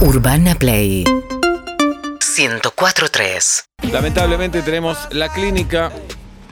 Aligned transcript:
Urbana 0.00 0.54
Play 0.54 1.04
104.3 1.04 3.64
Lamentablemente 3.90 4.62
tenemos 4.62 4.96
la 5.10 5.28
clínica 5.32 5.90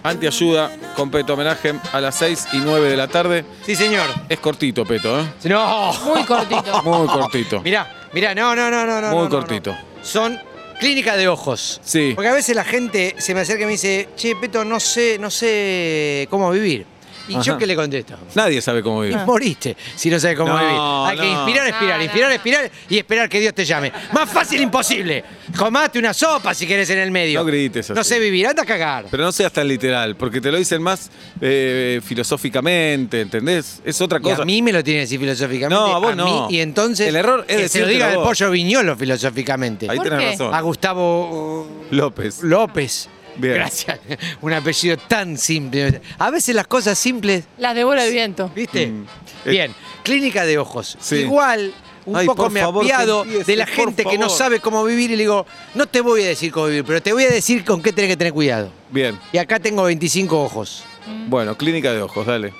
antiayuda 0.02 0.70
con 0.96 1.10
Peto 1.10 1.34
Homenaje 1.34 1.74
a 1.92 2.00
las 2.00 2.14
6 2.16 2.48
y 2.54 2.56
9 2.58 2.88
de 2.88 2.96
la 2.96 3.08
tarde. 3.08 3.44
Sí, 3.64 3.74
señor. 3.76 4.08
Es 4.28 4.38
cortito, 4.38 4.84
Peto, 4.84 5.20
¿eh? 5.20 5.24
No. 5.44 5.92
Muy 6.04 6.24
cortito. 6.24 6.82
Muy 6.84 7.06
cortito. 7.06 7.60
Mirá, 7.62 8.08
mirá, 8.12 8.34
no, 8.34 8.54
no, 8.54 8.70
no, 8.70 8.84
no. 8.86 9.00
no, 9.00 9.08
Muy 9.10 9.16
no, 9.16 9.24
no, 9.24 9.30
cortito. 9.30 9.72
no. 9.72 9.78
Son 10.02 10.38
clínica 10.80 11.16
de 11.16 11.28
ojos. 11.28 11.80
Sí. 11.84 12.12
Porque 12.14 12.28
a 12.28 12.34
veces 12.34 12.54
la 12.56 12.64
gente 12.64 13.14
se 13.18 13.34
me 13.34 13.40
acerca 13.40 13.62
y 13.62 13.66
me 13.66 13.72
dice, 13.72 14.08
che, 14.16 14.36
Peto, 14.36 14.64
no 14.64 14.80
sé, 14.80 15.18
no 15.18 15.30
sé 15.30 16.26
cómo 16.30 16.50
vivir. 16.50 16.86
¿Y 17.28 17.40
yo 17.40 17.56
qué 17.58 17.66
le 17.66 17.74
contesto? 17.74 18.14
Nadie 18.34 18.60
sabe 18.60 18.82
cómo 18.82 19.04
Y 19.04 19.08
vivir. 19.08 19.24
moriste 19.24 19.76
si 19.96 20.10
no 20.10 20.18
sabes 20.20 20.36
cómo 20.36 20.52
No, 20.52 20.58
vivir. 20.58 20.76
Hay 20.78 21.16
que 21.18 21.26
inspirar, 21.32 21.68
expirar, 21.68 22.02
inspirar, 22.02 22.32
expirar 22.32 22.70
y 22.88 22.98
esperar 22.98 23.28
que 23.28 23.40
Dios 23.40 23.54
te 23.54 23.64
llame. 23.64 23.92
Más 24.12 24.28
fácil 24.30 24.60
imposible. 24.60 25.24
Comate 25.56 25.98
una 25.98 26.12
sopa 26.14 26.52
si 26.54 26.66
querés 26.66 26.90
en 26.90 26.98
el 26.98 27.10
medio. 27.10 27.40
No 27.40 27.46
grites 27.46 27.90
así. 27.90 27.96
No 27.96 28.04
sé 28.04 28.18
vivir, 28.18 28.46
anda 28.46 28.62
a 28.62 28.66
cagar. 28.66 29.06
Pero 29.10 29.22
no 29.24 29.32
seas 29.32 29.52
tan 29.52 29.66
literal, 29.68 30.16
porque 30.16 30.40
te 30.40 30.50
lo 30.52 30.58
dicen 30.58 30.82
más 30.82 31.10
eh, 31.40 32.00
filosóficamente, 32.04 33.20
¿entendés? 33.20 33.80
Es 33.84 34.00
otra 34.00 34.18
Y 34.18 34.22
cosa. 34.22 34.42
a 34.42 34.44
mí 34.44 34.60
me 34.62 34.72
lo 34.72 34.82
tiene 34.82 34.98
que 34.98 35.02
decir 35.02 35.20
filosóficamente. 35.20 35.74
No, 35.74 35.94
a 35.94 35.98
vos 35.98 36.10
mí, 36.16 36.22
no. 36.22 36.48
y 36.50 36.60
entonces. 36.60 37.08
El 37.08 37.16
error 37.16 37.44
es 37.48 37.56
que 37.56 37.68
se 37.68 37.80
lo 37.80 37.86
diga 37.86 38.10
el 38.10 38.16
pollo 38.16 38.50
viñolo 38.50 38.96
filosóficamente. 38.96 39.86
Ahí 39.90 39.96
¿Por 39.96 40.08
tenés 40.08 40.20
qué? 40.24 40.30
razón. 40.32 40.54
A 40.54 40.60
Gustavo 40.60 41.62
uh, 41.62 41.94
López. 41.94 42.42
López. 42.42 43.08
Bien. 43.36 43.54
Gracias. 43.54 43.98
Un 44.40 44.52
apellido 44.52 44.96
tan 44.96 45.36
simple. 45.38 46.00
A 46.18 46.30
veces 46.30 46.54
las 46.54 46.66
cosas 46.66 46.98
simples, 46.98 47.44
Las 47.58 47.74
devora 47.74 48.04
el 48.04 48.12
viento. 48.12 48.50
¿viste? 48.54 48.86
Mm. 48.88 49.06
Bien. 49.46 49.74
Clínica 50.02 50.44
de 50.44 50.58
ojos. 50.58 50.96
Sí. 51.00 51.16
Igual. 51.16 51.72
Un 52.06 52.16
Ay, 52.16 52.26
poco 52.26 52.50
me 52.50 52.60
favor, 52.60 52.84
apiado 52.84 53.24
de 53.24 53.56
la 53.56 53.64
gente 53.66 54.04
que 54.04 54.18
no 54.18 54.28
sabe 54.28 54.60
cómo 54.60 54.84
vivir 54.84 55.10
y 55.10 55.16
le 55.16 55.22
digo, 55.22 55.46
no 55.74 55.86
te 55.86 56.02
voy 56.02 56.22
a 56.22 56.26
decir 56.28 56.52
cómo 56.52 56.66
vivir, 56.66 56.84
pero 56.84 57.00
te 57.00 57.14
voy 57.14 57.24
a 57.24 57.30
decir 57.30 57.64
con 57.64 57.82
qué 57.82 57.94
tenés 57.94 58.10
que 58.10 58.16
tener 58.18 58.34
cuidado. 58.34 58.70
Bien. 58.90 59.18
Y 59.32 59.38
acá 59.38 59.58
tengo 59.58 59.84
25 59.84 60.42
ojos. 60.42 60.84
Bueno, 61.28 61.56
clínica 61.56 61.94
de 61.94 62.02
ojos, 62.02 62.26
dale. 62.26 62.52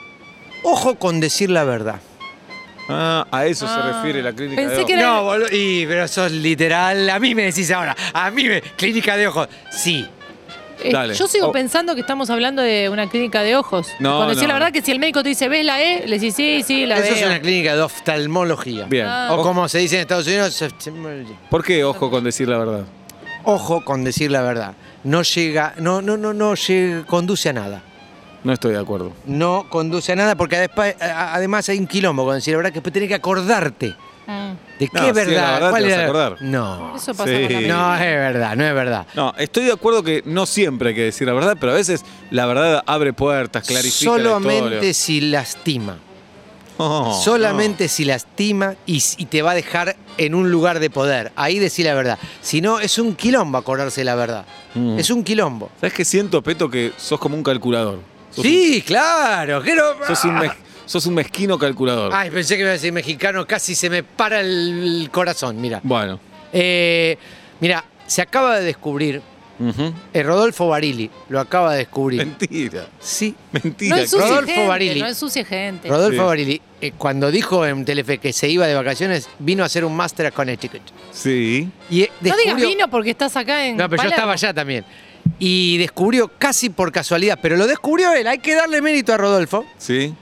Ojo 0.62 0.94
con 0.94 1.20
decir 1.20 1.50
la 1.50 1.64
verdad. 1.64 2.00
Ah, 2.88 3.26
a 3.30 3.46
eso 3.46 3.66
se 3.66 3.72
Ah. 3.74 3.92
refiere 3.96 4.22
la 4.22 4.32
clínica 4.32 4.56
Pensé 4.60 4.70
de 4.76 4.80
ojos. 4.80 4.86
que 4.86 4.92
era- 4.94 5.02
No, 5.06 5.24
boludo. 5.24 5.46
Y, 5.52 5.86
pero 5.86 6.06
sos 6.08 6.32
literal. 6.32 7.08
A 7.10 7.18
mí 7.18 7.34
me 7.34 7.44
decís 7.44 7.70
ahora. 7.70 7.94
A 8.12 8.30
mí 8.30 8.44
me. 8.44 8.60
Clínica 8.62 9.16
de 9.16 9.26
ojos. 9.26 9.48
Sí. 9.70 10.06
Eh, 10.84 10.92
Dale. 10.92 11.14
Yo 11.14 11.26
sigo 11.26 11.48
Oh. 11.48 11.52
pensando 11.52 11.94
que 11.94 12.02
estamos 12.02 12.28
hablando 12.30 12.60
de 12.62 12.88
una 12.90 13.08
clínica 13.08 13.42
de 13.42 13.56
ojos. 13.56 13.88
No, 14.00 14.16
Cuando 14.16 14.28
decía 14.34 14.42
no, 14.42 14.48
la 14.48 14.54
verdad 14.54 14.68
no. 14.68 14.72
que 14.74 14.82
si 14.82 14.92
el 14.92 14.98
médico 14.98 15.22
te 15.22 15.30
dice, 15.30 15.48
¿ves 15.48 15.64
la 15.64 15.82
E? 15.82 16.06
Le 16.06 16.18
decís, 16.18 16.34
sí, 16.34 16.62
sí, 16.62 16.84
la 16.86 16.96
Eso 16.96 17.04
veo. 17.04 17.14
es 17.14 17.22
una 17.26 17.40
clínica 17.40 17.74
de 17.74 17.82
oftalmología. 17.82 18.84
Bien. 18.84 19.06
Ah. 19.06 19.28
O 19.32 19.42
como 19.42 19.68
se 19.68 19.78
dice 19.78 19.96
en 19.96 20.02
Estados 20.02 20.26
Unidos. 20.26 20.62
¿Por 21.50 21.64
qué 21.64 21.84
ojo 21.84 22.10
con 22.10 22.22
decir 22.24 22.48
la 22.48 22.58
verdad? 22.58 22.84
Ojo 23.44 23.84
con 23.84 24.04
decir 24.04 24.30
la 24.30 24.42
verdad. 24.42 24.74
No 25.04 25.22
llega. 25.22 25.74
No, 25.78 26.00
no, 26.02 26.16
no, 26.16 26.32
no 26.34 26.54
llega, 26.54 27.04
conduce 27.06 27.48
a 27.48 27.52
nada. 27.52 27.82
No 28.42 28.52
estoy 28.52 28.72
de 28.74 28.78
acuerdo. 28.80 29.12
No 29.26 29.66
conduce 29.70 30.12
a 30.12 30.16
nada 30.16 30.34
porque 30.34 30.56
a- 30.56 31.34
además 31.34 31.68
hay 31.70 31.78
un 31.78 31.86
quilombo 31.86 32.24
con 32.26 32.34
decir 32.34 32.52
la 32.52 32.58
verdad 32.58 32.70
que 32.70 32.74
después 32.80 32.92
tenés 32.92 33.08
que 33.08 33.14
acordarte. 33.14 33.94
¿De 34.78 34.90
No, 34.92 35.00
qué 35.00 35.06
sí, 35.06 35.12
verdad? 35.12 35.34
la 35.34 35.50
verdad 35.52 35.70
¿Cuál 35.70 35.82
te 35.84 35.88
vas 35.90 35.98
a 35.98 36.02
acordar. 36.04 36.36
No. 36.40 36.96
Eso 36.96 37.14
pasa 37.14 37.24
Sí. 37.36 37.42
con 37.44 37.62
la. 37.62 37.68
No 37.68 37.94
es 37.94 38.00
verdad, 38.00 38.56
no 38.56 38.64
es 38.66 38.74
verdad. 38.74 39.06
No, 39.14 39.32
estoy 39.38 39.64
de 39.66 39.72
acuerdo 39.72 40.02
que 40.02 40.22
no 40.26 40.46
siempre 40.46 40.88
hay 40.90 40.94
que 40.96 41.02
decir 41.04 41.26
la 41.28 41.32
verdad, 41.32 41.56
pero 41.60 41.72
a 41.72 41.76
veces 41.76 42.04
la 42.30 42.46
verdad 42.46 42.82
abre 42.86 43.12
puertas, 43.12 43.66
clarifica 43.66 44.10
la 44.12 44.16
Solamente 44.18 44.94
si 44.94 45.20
lastima. 45.20 45.98
Oh, 46.76 47.20
Solamente 47.24 47.86
si 47.86 48.04
lastima 48.04 48.74
y, 48.84 49.00
y 49.18 49.26
te 49.26 49.42
va 49.42 49.52
a 49.52 49.54
dejar 49.54 49.94
en 50.18 50.34
un 50.34 50.50
lugar 50.50 50.80
de 50.80 50.90
poder. 50.90 51.30
Ahí 51.36 51.60
decir 51.60 51.86
la 51.86 51.94
verdad. 51.94 52.18
Si 52.42 52.60
no, 52.60 52.80
es 52.80 52.98
un 52.98 53.14
quilombo 53.14 53.58
acordarse 53.58 54.00
de 54.00 54.04
la 54.06 54.16
verdad. 54.16 54.44
Mm. 54.74 54.98
Es 54.98 55.08
un 55.10 55.22
quilombo. 55.22 55.66
no. 55.72 55.80
¿Sabes 55.80 55.92
qué 55.94 56.04
siento, 56.04 56.42
Peto? 56.42 56.68
Que 56.68 56.90
sos 56.96 57.20
como 57.20 57.36
un 57.36 57.44
calculador. 57.44 58.00
Sos 58.32 58.42
Sí, 58.44 58.82
claro. 58.84 59.62
que 59.62 59.76
no- 59.76 60.04
sos, 60.04 60.24
un 60.24 60.40
sos 60.86 61.06
un 61.06 61.14
mezquino 61.14 61.58
calculador. 61.58 62.10
Ay, 62.14 62.30
pensé 62.30 62.54
que 62.56 62.60
iba 62.62 62.70
a 62.70 62.74
decir 62.74 62.92
mexicano, 62.92 63.46
casi 63.46 63.74
se 63.74 63.88
me 63.90 64.02
para 64.02 64.40
el 64.40 65.08
corazón, 65.12 65.60
mira. 65.60 65.80
Bueno. 65.82 66.18
Eh, 66.52 67.16
mira, 67.60 67.84
se 68.06 68.22
acaba 68.22 68.58
de 68.58 68.64
descubrir, 68.64 69.22
eh, 70.12 70.22
Rodolfo 70.22 70.68
Barili 70.68 71.10
lo 71.28 71.40
acaba 71.40 71.72
de 71.72 71.78
descubrir. 71.78 72.18
Mentira. 72.26 72.86
Sí. 73.00 73.34
Mentira. 73.52 73.96
No 73.96 74.02
ensucie 74.02 74.26
Rodolfo 74.28 74.46
gente, 74.52 74.66
Barili. 74.68 75.00
no 75.00 75.06
ensucie 75.08 75.44
gente. 75.44 75.88
Rodolfo 75.88 76.22
Sí. 76.22 76.26
Barili, 76.26 76.60
eh, 76.80 76.92
cuando 76.98 77.30
dijo 77.30 77.64
en 77.64 77.84
Telefe 77.84 78.18
que 78.18 78.32
se 78.32 78.48
iba 78.48 78.66
de 78.66 78.74
vacaciones, 78.74 79.28
vino 79.38 79.62
a 79.62 79.66
hacer 79.66 79.84
un 79.84 79.96
máster 79.96 80.26
a 80.26 80.30
Connecticut. 80.32 80.82
Sí. 81.12 81.68
Y 81.88 82.02
eh, 82.02 82.10
no 82.20 82.36
digas 82.36 82.56
descubrió- 82.56 82.68
vino 82.68 82.88
porque 82.90 83.10
estás 83.10 83.36
acá 83.36 83.64
en 83.66 83.76
No, 83.76 83.88
pero 83.88 84.02
yo 84.02 84.08
estaba 84.10 84.32
allá 84.32 84.52
también. 84.52 84.84
Y 85.38 85.78
descubrió 85.78 86.30
casi 86.38 86.68
por 86.68 86.92
casualidad, 86.92 87.38
pero 87.40 87.56
lo 87.56 87.66
descubrió 87.66 88.12
él. 88.12 88.26
Hay 88.26 88.38
que 88.38 88.54
darle 88.54 88.82
mérito 88.82 89.12
a 89.14 89.16
Rodolfo, 89.16 89.64
Sí. 89.78 90.12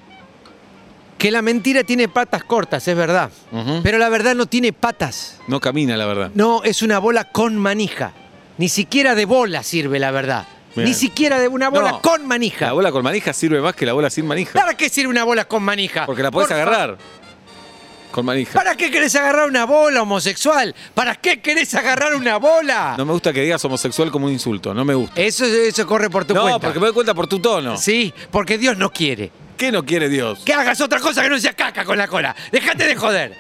Que 1.23 1.31
la 1.31 1.41
mentira 1.41 1.85
tiene 1.85 2.09
patas 2.09 2.43
cortas, 2.43 2.89
es 2.89 2.97
verdad. 2.97 3.31
Pero 3.85 3.97
la 3.99 4.09
verdad 4.09 4.35
no 4.35 4.47
tiene 4.47 4.73
patas. 4.73 5.39
No 5.47 5.61
camina, 5.61 5.97
la 5.97 6.05
verdad. 6.05 6.33
No, 6.35 6.65
es 6.65 6.83
una 6.83 6.99
bola 6.99 7.31
con 7.31 7.57
manija. 7.57 8.13
Ni 8.59 8.69
siquiera 8.69 9.15
de 9.15 9.25
bola 9.25 9.63
sirve 9.63 10.01
la 10.01 10.11
verdad. 10.11 10.49
Bien. 10.75 10.89
Ni 10.89 10.95
siquiera 10.95 11.39
de 11.39 11.47
una 11.47 11.69
bola 11.69 11.93
No, 11.93 12.03
con 12.03 12.27
manija. 12.27 12.67
La 12.67 12.73
bola 12.73 12.91
con 12.91 13.05
manija 13.05 13.33
sirve 13.33 13.61
más 13.61 13.77
que 13.77 13.87
la 13.87 13.93
bola 13.93 14.11
sin 14.11 14.27
manija. 14.27 14.59
¿Para 14.59 14.75
qué 14.75 14.89
sirve 14.89 15.11
una 15.11 15.23
bola 15.23 15.45
con 15.45 15.63
manija? 15.63 16.07
Porque 16.07 16.25
la 16.25 16.33
podés 16.33 16.49
Por 16.49 16.57
agarrar. 16.57 16.99
Con 18.11 18.27
manija. 18.27 18.55
¿Para 18.59 18.75
qué 18.75 18.91
querés 18.91 19.15
agarrar 19.15 19.49
una 19.49 19.65
bola 19.65 20.03
homosexual? 20.03 20.75
¿Para 20.93 21.15
qué 21.15 21.41
querés 21.41 21.73
agarrar 21.77 22.17
una 22.17 22.39
bola? 22.39 22.97
No 22.99 23.05
me 23.05 23.13
gusta 23.13 23.33
que 23.33 23.43
digas 23.43 23.65
homosexual 23.65 24.11
como 24.11 24.27
un 24.27 24.33
insulto. 24.33 24.75
No 24.75 24.85
me 24.85 24.95
gusta. 24.95 25.21
Eso, 25.21 25.45
eso 25.45 25.87
corre 25.87 26.11
por 26.11 26.25
tu 26.25 26.35
no, 26.35 26.43
cuenta. 26.43 26.59
porque 26.59 26.81
me 26.81 26.87
doy 26.87 26.95
cuenta 26.95 27.15
por 27.15 27.29
tu 27.29 27.39
tono. 27.39 27.77
Sí, 27.77 28.13
porque 28.33 28.59
Dios 28.59 28.77
no 28.77 28.91
quiere. 28.91 29.31
¿Qué 29.63 29.71
no 29.71 29.85
quiere 29.85 30.09
Dios? 30.09 30.41
Que 30.45 30.53
hagas 30.55 30.81
otra 30.81 30.99
cosa 30.99 31.23
que 31.23 31.29
no 31.29 31.39
sea 31.39 31.53
caca 31.53 31.85
con 31.85 31.97
la 31.97 32.09
cola. 32.09 32.35
Déjate 32.51 32.85
de 32.85 32.97
joder. 32.97 33.37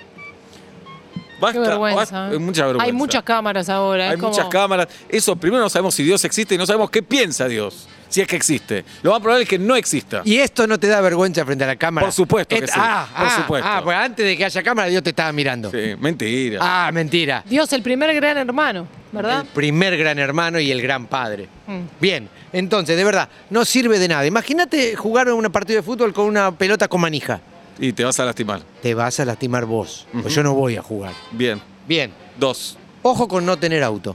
Basta, 1.41 1.61
Qué 1.61 1.69
vergüenza. 1.69 1.97
basta- 1.97 2.29
¿eh? 2.29 2.31
hay 2.35 2.39
mucha 2.39 2.65
vergüenza. 2.67 2.85
Hay 2.87 2.93
muchas 2.93 3.23
cámaras 3.25 3.69
ahora. 3.69 4.05
Hay 4.07 4.11
es 4.15 4.21
como- 4.21 4.29
muchas 4.31 4.47
cámaras. 4.47 4.87
Eso, 5.09 5.35
primero 5.35 5.61
no 5.65 5.69
sabemos 5.69 5.97
si 5.97 6.05
Dios 6.05 6.25
existe 6.25 6.55
y 6.55 6.59
no 6.59 6.65
sabemos 6.65 6.91
qué 6.91 7.03
piensa 7.03 7.49
Dios. 7.49 7.89
Si 8.13 8.21
es 8.21 8.29
que 8.29 8.37
existe. 8.37 8.85
Lo 9.03 9.11
más 9.13 9.21
probable 9.21 9.45
es 9.45 9.49
que 9.49 9.59
no 9.59 9.75
exista. 9.75 10.21
¿Y 10.23 10.37
esto 10.37 10.67
no 10.67 10.79
te 10.79 10.87
da 10.87 11.01
vergüenza 11.01 11.47
frente 11.47 11.65
a 11.65 11.67
la 11.69 11.77
cámara? 11.77 12.07
Por 12.07 12.13
supuesto 12.13 12.55
que 12.55 12.65
Et- 12.65 12.71
sí, 12.71 12.79
Ah, 12.79 13.09
por 13.17 13.27
ah, 13.27 13.37
supuesto. 13.37 13.69
Ah, 13.71 13.81
pues 13.83 13.97
antes 13.97 14.27
de 14.27 14.37
que 14.37 14.45
haya 14.45 14.63
cámara, 14.63 14.89
Dios 14.89 15.03
te 15.03 15.11
estaba 15.11 15.33
mirando. 15.33 15.71
Sí, 15.71 15.95
mentira. 15.99 16.59
Ah, 16.61 16.91
mentira. 16.93 17.43
Dios, 17.49 17.73
el 17.73 17.83
primer 17.83 18.15
gran 18.15 18.37
hermano, 18.37 18.87
¿verdad? 19.13 19.41
El 19.41 19.47
primer 19.47 19.97
gran 19.97 20.19
hermano 20.19 20.61
y 20.61 20.71
el 20.71 20.83
gran 20.83 21.07
padre. 21.07 21.49
Mm. 21.67 21.81
Bien, 21.99 22.29
entonces, 22.53 22.99
de 22.99 23.05
verdad, 23.05 23.31
no 23.49 23.65
sirve 23.65 23.99
de 23.99 24.09
nada. 24.09 24.27
Imagínate 24.27 24.95
jugar 24.95 25.33
un 25.33 25.45
partido 25.51 25.79
de 25.79 25.83
fútbol 25.83 26.13
con 26.13 26.27
una 26.27 26.53
pelota 26.53 26.89
con 26.89 27.01
manija. 27.01 27.41
Y 27.79 27.95
te 27.95 28.05
vas 28.05 28.21
a 28.21 28.27
lastimar. 28.27 28.61
Te 28.83 28.93
vas 28.93 29.19
a 29.21 29.25
lastimar 29.25 29.65
vos, 29.65 30.07
pues 30.13 30.27
Ujú. 30.27 30.35
yo 30.35 30.43
no 30.43 30.53
voy 30.53 30.77
a 30.77 30.83
jugar. 30.83 31.15
Bien. 31.31 31.59
Bien, 31.89 32.13
Dos. 32.39 32.77
ojo 33.01 33.27
con 33.27 33.47
no 33.47 33.57
tener 33.57 33.83
auto. 33.83 34.15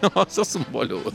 No, 0.14 0.26
sos 0.28 0.54
un 0.56 0.66
boludo. 0.70 1.12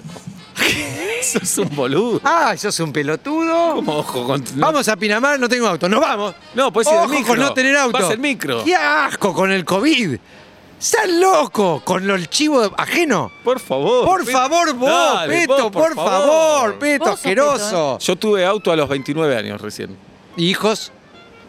sos 1.24 1.58
un 1.59 1.75
boludo. 1.75 2.22
Ah, 2.24 2.56
sos 2.58 2.80
un 2.80 2.92
pelotudo. 2.94 3.75
¿Cómo 3.75 3.97
ojo 3.97 4.25
con.? 4.25 4.44
Vamos 4.56 4.88
a 4.88 4.96
Pinamar, 4.96 5.40
no 5.40 5.47
tengo 5.50 5.68
auto. 5.68 5.88
¡Nos 5.90 6.00
vamos! 6.02 6.36
No, 6.56 6.72
puedes 6.72 6.88
ir 6.92 6.96
Ojo 6.97 7.06
en 7.06 7.12
micro. 7.12 7.28
con 7.28 7.40
no 7.40 7.53
tener 7.53 7.75
auto. 7.78 7.97
Vas 8.00 8.12
en 8.12 8.22
micro. 8.22 8.64
¡Qué 8.64 8.75
asco 8.75 9.34
con 9.34 9.52
el 9.52 9.66
COVID! 9.66 10.18
¡Estás 10.80 11.09
loco 11.09 11.81
con 11.84 12.08
lo- 12.08 12.16
el 12.16 12.30
chivo 12.30 12.72
ajeno! 12.78 13.31
Por 13.44 13.59
favor. 13.59 14.06
Por 14.06 14.20
Peto. 14.25 14.31
favor, 14.38 14.74
vos, 14.75 14.90
Dale, 14.90 15.40
Peto, 15.42 15.70
vos, 15.70 15.72
por, 15.72 15.96
favor, 15.96 16.80
Peto, 16.80 17.00
Vos 17.03 17.09
sos 17.09 17.20
asqueroso. 17.20 18.00
Yo 18.00 18.16
tuve 18.16 18.46
auto 18.46 18.72
a 18.72 18.76
los 18.78 18.88
29 18.88 19.36
años 19.36 19.59
recién. 19.62 19.97
¿Y 20.38 20.50
hijos? 20.50 20.94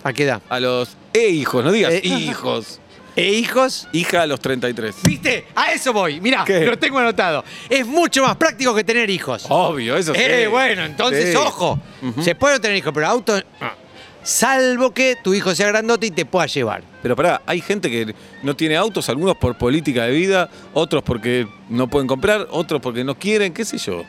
¿A 0.03 0.12
qué 0.12 0.25
edad? 0.25 0.42
A 0.48 0.59
los 0.59 0.97
e 1.12 1.28
hijos, 1.28 1.65
no 1.65 1.71
digas 1.71 1.92
Eh. 1.92 2.00
hijos. 2.04 2.81
¿E 3.20 3.32
hijos? 3.34 3.88
Hija 3.92 4.22
a 4.22 4.26
los 4.26 4.41
33. 4.41 4.97
¿Viste? 5.03 5.47
A 5.54 5.72
eso 5.72 5.92
voy. 5.92 6.21
Mirá, 6.21 6.44
¿Qué? 6.44 6.65
lo 6.66 6.78
tengo 6.78 6.98
anotado. 6.98 7.44
Es 7.68 7.86
mucho 7.86 8.22
más 8.22 8.36
práctico 8.36 8.74
que 8.74 8.84
tener 8.84 9.09
hijos. 9.10 9.47
Obvio, 9.48 9.97
eso 9.97 10.15
sí. 10.15 10.21
Eh, 10.22 10.47
bueno, 10.48 10.84
entonces, 10.84 11.30
Sí. 11.30 11.36
ojo. 11.36 11.78
Ujú. 12.03 12.22
Se 12.22 12.34
puede 12.34 12.59
tener 12.60 12.77
hijos, 12.77 12.92
pero 12.94 13.06
auto. 13.06 13.41
ah. 13.60 13.74
Salvo 14.22 14.92
que 14.92 15.16
tu 15.24 15.33
hijo 15.33 15.54
sea 15.54 15.68
grandote 15.68 16.06
y 16.06 16.10
te 16.10 16.27
pueda 16.27 16.44
llevar. 16.47 16.83
Pero 17.03 17.16
pará, 17.16 17.41
hay 17.47 17.62
gente 17.62 17.91
que 17.91 18.15
no 18.42 18.54
tiene 18.54 18.77
autos, 18.77 19.09
algunos 19.09 19.36
por 19.39 19.56
política 19.56 20.04
de 20.04 20.12
vida, 20.12 20.50
otros 20.74 21.03
porque 21.03 21.47
no 21.71 21.89
pueden 21.89 22.06
comprar, 22.06 22.47
otros 22.50 22.83
porque 22.83 23.03
no 23.03 23.18
quieren, 23.18 23.54
qué 23.54 23.65
sé 23.65 23.78
yo. 23.78 24.04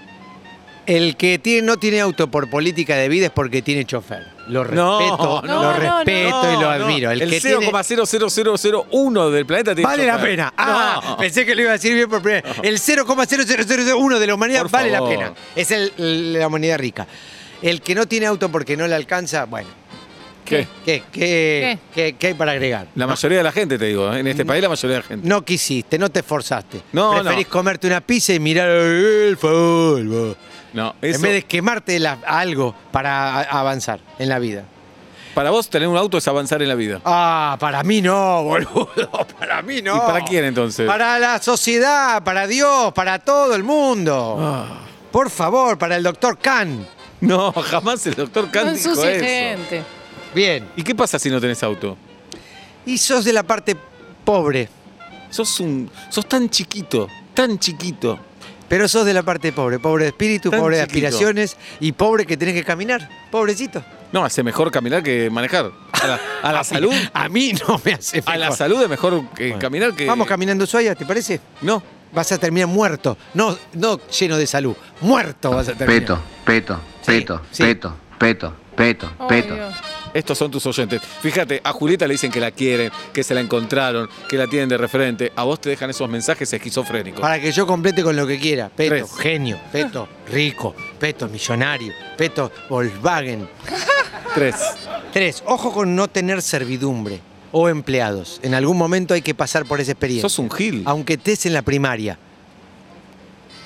El 0.87 1.15
que 1.15 1.37
tiene, 1.39 1.61
no 1.67 1.77
tiene 1.77 2.01
auto 2.01 2.29
por 2.31 2.49
política 2.49 2.95
de 2.95 3.07
vida 3.07 3.27
es 3.27 3.31
porque 3.31 3.61
tiene 3.61 3.85
chofer. 3.85 4.25
Lo 4.47 4.63
respeto, 4.63 5.41
no, 5.45 5.47
lo 5.47 5.61
no, 5.61 5.73
respeto 5.73 6.53
y 6.53 6.59
lo 6.59 6.69
admiro. 6.69 7.11
El, 7.11 7.21
El, 7.21 7.31
0,00001 7.41 9.29
del 9.29 9.45
planeta 9.45 9.75
tiene 9.75 9.87
Vale 9.89 10.05
la 10.05 10.19
pena. 10.19 10.53
Ah, 10.57 10.99
No. 11.03 11.17
pensé 11.17 11.45
que 11.45 11.53
lo 11.55 11.61
iba 11.61 11.69
a 11.71 11.73
decir 11.73 11.93
bien 11.93 12.09
por 12.09 12.21
primera 12.21 12.41
vez. 12.41 12.57
El 12.63 12.79
0,0001 12.79 14.19
de 14.19 14.27
la 14.27 14.33
humanidad 14.35 14.63
Por 14.63 14.71
vale 14.71 14.89
la 14.91 15.05
pena. 15.07 15.33
Es 15.55 15.71
el- 15.71 16.33
la 16.33 16.47
humanidad 16.47 16.79
rica. 16.79 17.07
El 17.61 17.81
que 17.81 17.93
no 17.93 18.07
tiene 18.07 18.25
auto 18.25 18.49
porque 18.49 18.75
no 18.75 18.87
le 18.87 18.95
alcanza, 18.95 19.45
bueno. 19.45 19.69
¿Qué? 20.57 20.67
¿Qué, 20.85 21.03
qué, 21.11 21.79
qué- 21.93 22.15
qué 22.17 22.27
hay 22.27 22.33
para 22.33 22.51
agregar? 22.51 22.87
La 22.95 23.07
mayoría 23.07 23.37
de 23.39 23.43
la 23.43 23.51
gente, 23.51 23.77
te 23.77 23.85
digo. 23.85 24.13
¿eh? 24.13 24.19
En 24.19 24.27
este 24.27 24.45
país, 24.45 24.61
la 24.61 24.69
mayoría 24.69 24.97
de 24.97 25.01
la 25.01 25.07
gente. 25.07 25.27
No 25.27 25.43
quisiste, 25.43 25.97
no 25.97 26.09
te 26.09 26.19
esforzaste. 26.19 26.81
No, 26.93 27.11
Preferís 27.21 27.47
no. 27.47 27.51
comerte 27.51 27.87
una 27.87 28.01
pizza 28.01 28.33
y 28.33 28.39
mirar 28.39 28.69
el 28.69 29.37
fútbol. 29.37 30.37
No, 30.73 30.95
En 31.01 31.09
eso. 31.11 31.21
vez 31.21 31.33
de 31.33 31.43
quemarte 31.43 31.99
la- 31.99 32.19
algo 32.25 32.73
para 32.91 33.41
avanzar 33.41 33.99
en 34.19 34.29
la 34.29 34.39
vida. 34.39 34.63
Para 35.33 35.49
vos, 35.49 35.69
tener 35.69 35.87
un 35.87 35.95
auto 35.95 36.17
es 36.17 36.27
avanzar 36.27 36.61
en 36.61 36.67
la 36.67 36.75
vida. 36.75 36.99
Ah, 37.05 37.55
para 37.59 37.83
mí 37.83 38.01
no, 38.01 38.43
boludo. 38.43 38.89
Para 39.39 39.61
mí 39.61 39.81
no. 39.81 39.95
¿Y 39.95 39.99
para 39.99 40.21
quién 40.25 40.43
entonces? 40.43 40.85
Para 40.87 41.17
la 41.19 41.41
sociedad, 41.41 42.21
para 42.23 42.47
Dios, 42.47 42.91
para 42.93 43.19
todo 43.19 43.55
el 43.55 43.63
mundo. 43.63 44.37
Ah. 44.39 44.79
Por 45.11 45.29
favor, 45.29 45.77
para 45.77 45.95
el 45.95 46.03
doctor 46.03 46.37
Khan. 46.37 46.85
No, 47.21 47.51
jamás 47.53 48.05
el 48.07 48.15
doctor 48.15 48.45
No 48.45 48.51
Kant 48.51 48.71
dijo 48.71 48.91
eso. 48.91 49.03
gente. 49.03 49.83
Bien. 50.33 50.67
¿Y 50.75 50.83
qué 50.83 50.95
pasa 50.95 51.19
si 51.19 51.29
no 51.29 51.39
tenés 51.41 51.61
auto? 51.63 51.97
Y 52.85 52.97
sos 52.97 53.25
de 53.25 53.33
la 53.33 53.43
parte 53.43 53.75
pobre. 54.23 54.69
Sos 55.29 55.59
un. 55.59 55.89
sos 56.09 56.27
tan 56.27 56.49
chiquito, 56.49 57.07
tan 57.33 57.57
chiquito. 57.59 58.19
Pero 58.67 58.87
sos 58.87 59.05
de 59.05 59.13
la 59.13 59.21
parte 59.23 59.51
pobre, 59.51 59.79
pobre 59.79 60.05
de 60.05 60.09
espíritu, 60.11 60.49
Tan 60.49 60.59
pobre 60.61 60.77
de 60.77 60.83
chiquito. 60.87 61.07
aspiraciones 61.07 61.57
y 61.81 61.91
pobre 61.91 62.25
que 62.25 62.37
tenés 62.37 62.53
que 62.53 62.63
caminar. 62.63 63.09
Pobrecito. 63.29 63.83
No, 64.13 64.23
hace 64.23 64.43
mejor 64.43 64.71
caminar 64.71 65.03
que 65.03 65.29
manejar. 65.29 65.71
A 65.91 66.07
la, 66.07 66.19
a 66.41 66.51
la 66.53 66.63
salud. 66.65 66.93
A 67.13 67.27
mí 67.27 67.53
no 67.67 67.81
me 67.83 67.93
hace 67.93 68.23
A 68.25 68.37
la 68.37 68.45
mejor. 68.45 68.57
salud 68.57 68.81
es 68.81 68.89
mejor 68.89 69.29
que 69.35 69.47
Bueno. 69.49 69.59
caminar 69.59 69.93
que. 69.93 70.05
Vamos 70.05 70.25
caminando 70.27 70.63
Ushuaia, 70.63 70.95
¿te 70.95 71.05
parece? 71.05 71.41
No. 71.61 71.83
Vas 72.13 72.31
a 72.31 72.37
terminar 72.37 72.67
muerto. 72.67 73.17
No, 73.33 73.57
no 73.73 73.99
lleno 74.07 74.37
de 74.37 74.47
salud. 74.47 74.75
Muerto 75.01 75.51
vas 75.51 75.67
a 75.69 75.73
terminar. 75.73 76.01
Peto, 76.01 76.19
peto, 76.45 76.79
Sí, 77.01 77.11
peto, 77.11 77.41
sí. 77.51 77.63
peto, 77.63 77.95
peto, 78.17 78.53
peto, 78.75 79.11
peto. 79.27 79.55
Estos 80.13 80.37
son 80.37 80.51
tus 80.51 80.65
oyentes. 80.65 81.01
Fíjate, 81.21 81.61
a 81.63 81.71
Julieta 81.71 82.07
le 82.07 82.13
dicen 82.13 82.31
que 82.31 82.39
la 82.39 82.51
quieren, 82.51 82.91
que 83.13 83.23
se 83.23 83.33
la 83.33 83.41
encontraron, 83.41 84.09
que 84.27 84.37
la 84.37 84.47
tienen 84.47 84.69
de 84.69 84.77
referente. 84.77 85.31
A 85.35 85.43
vos 85.43 85.61
te 85.61 85.69
dejan 85.69 85.89
esos 85.89 86.09
mensajes 86.09 86.51
esquizofrénicos. 86.51 87.21
Para 87.21 87.39
que 87.39 87.51
yo 87.51 87.65
complete 87.65 88.03
con 88.03 88.15
lo 88.15 88.27
que 88.27 88.39
quiera. 88.39 88.69
Peto, 88.69 88.93
Tres. 88.95 89.11
genio. 89.19 89.59
Peto, 89.71 90.07
rico. 90.31 90.75
Peto, 90.99 91.27
millonario. 91.27 91.93
Peto, 92.17 92.51
Volkswagen. 92.69 93.47
Tres. 94.33 94.55
Tres, 95.13 95.43
ojo 95.45 95.73
con 95.73 95.95
no 95.95 96.07
tener 96.07 96.41
servidumbre 96.41 97.19
o 97.51 97.67
empleados. 97.69 98.39
En 98.43 98.53
algún 98.53 98.77
momento 98.77 99.13
hay 99.13 99.21
que 99.21 99.35
pasar 99.35 99.65
por 99.65 99.81
esa 99.81 99.91
experiencia. 99.91 100.29
Sos 100.29 100.39
un 100.39 100.49
gil. 100.49 100.83
Aunque 100.85 101.13
estés 101.13 101.45
en 101.45 101.53
la 101.53 101.61
primaria. 101.61 102.17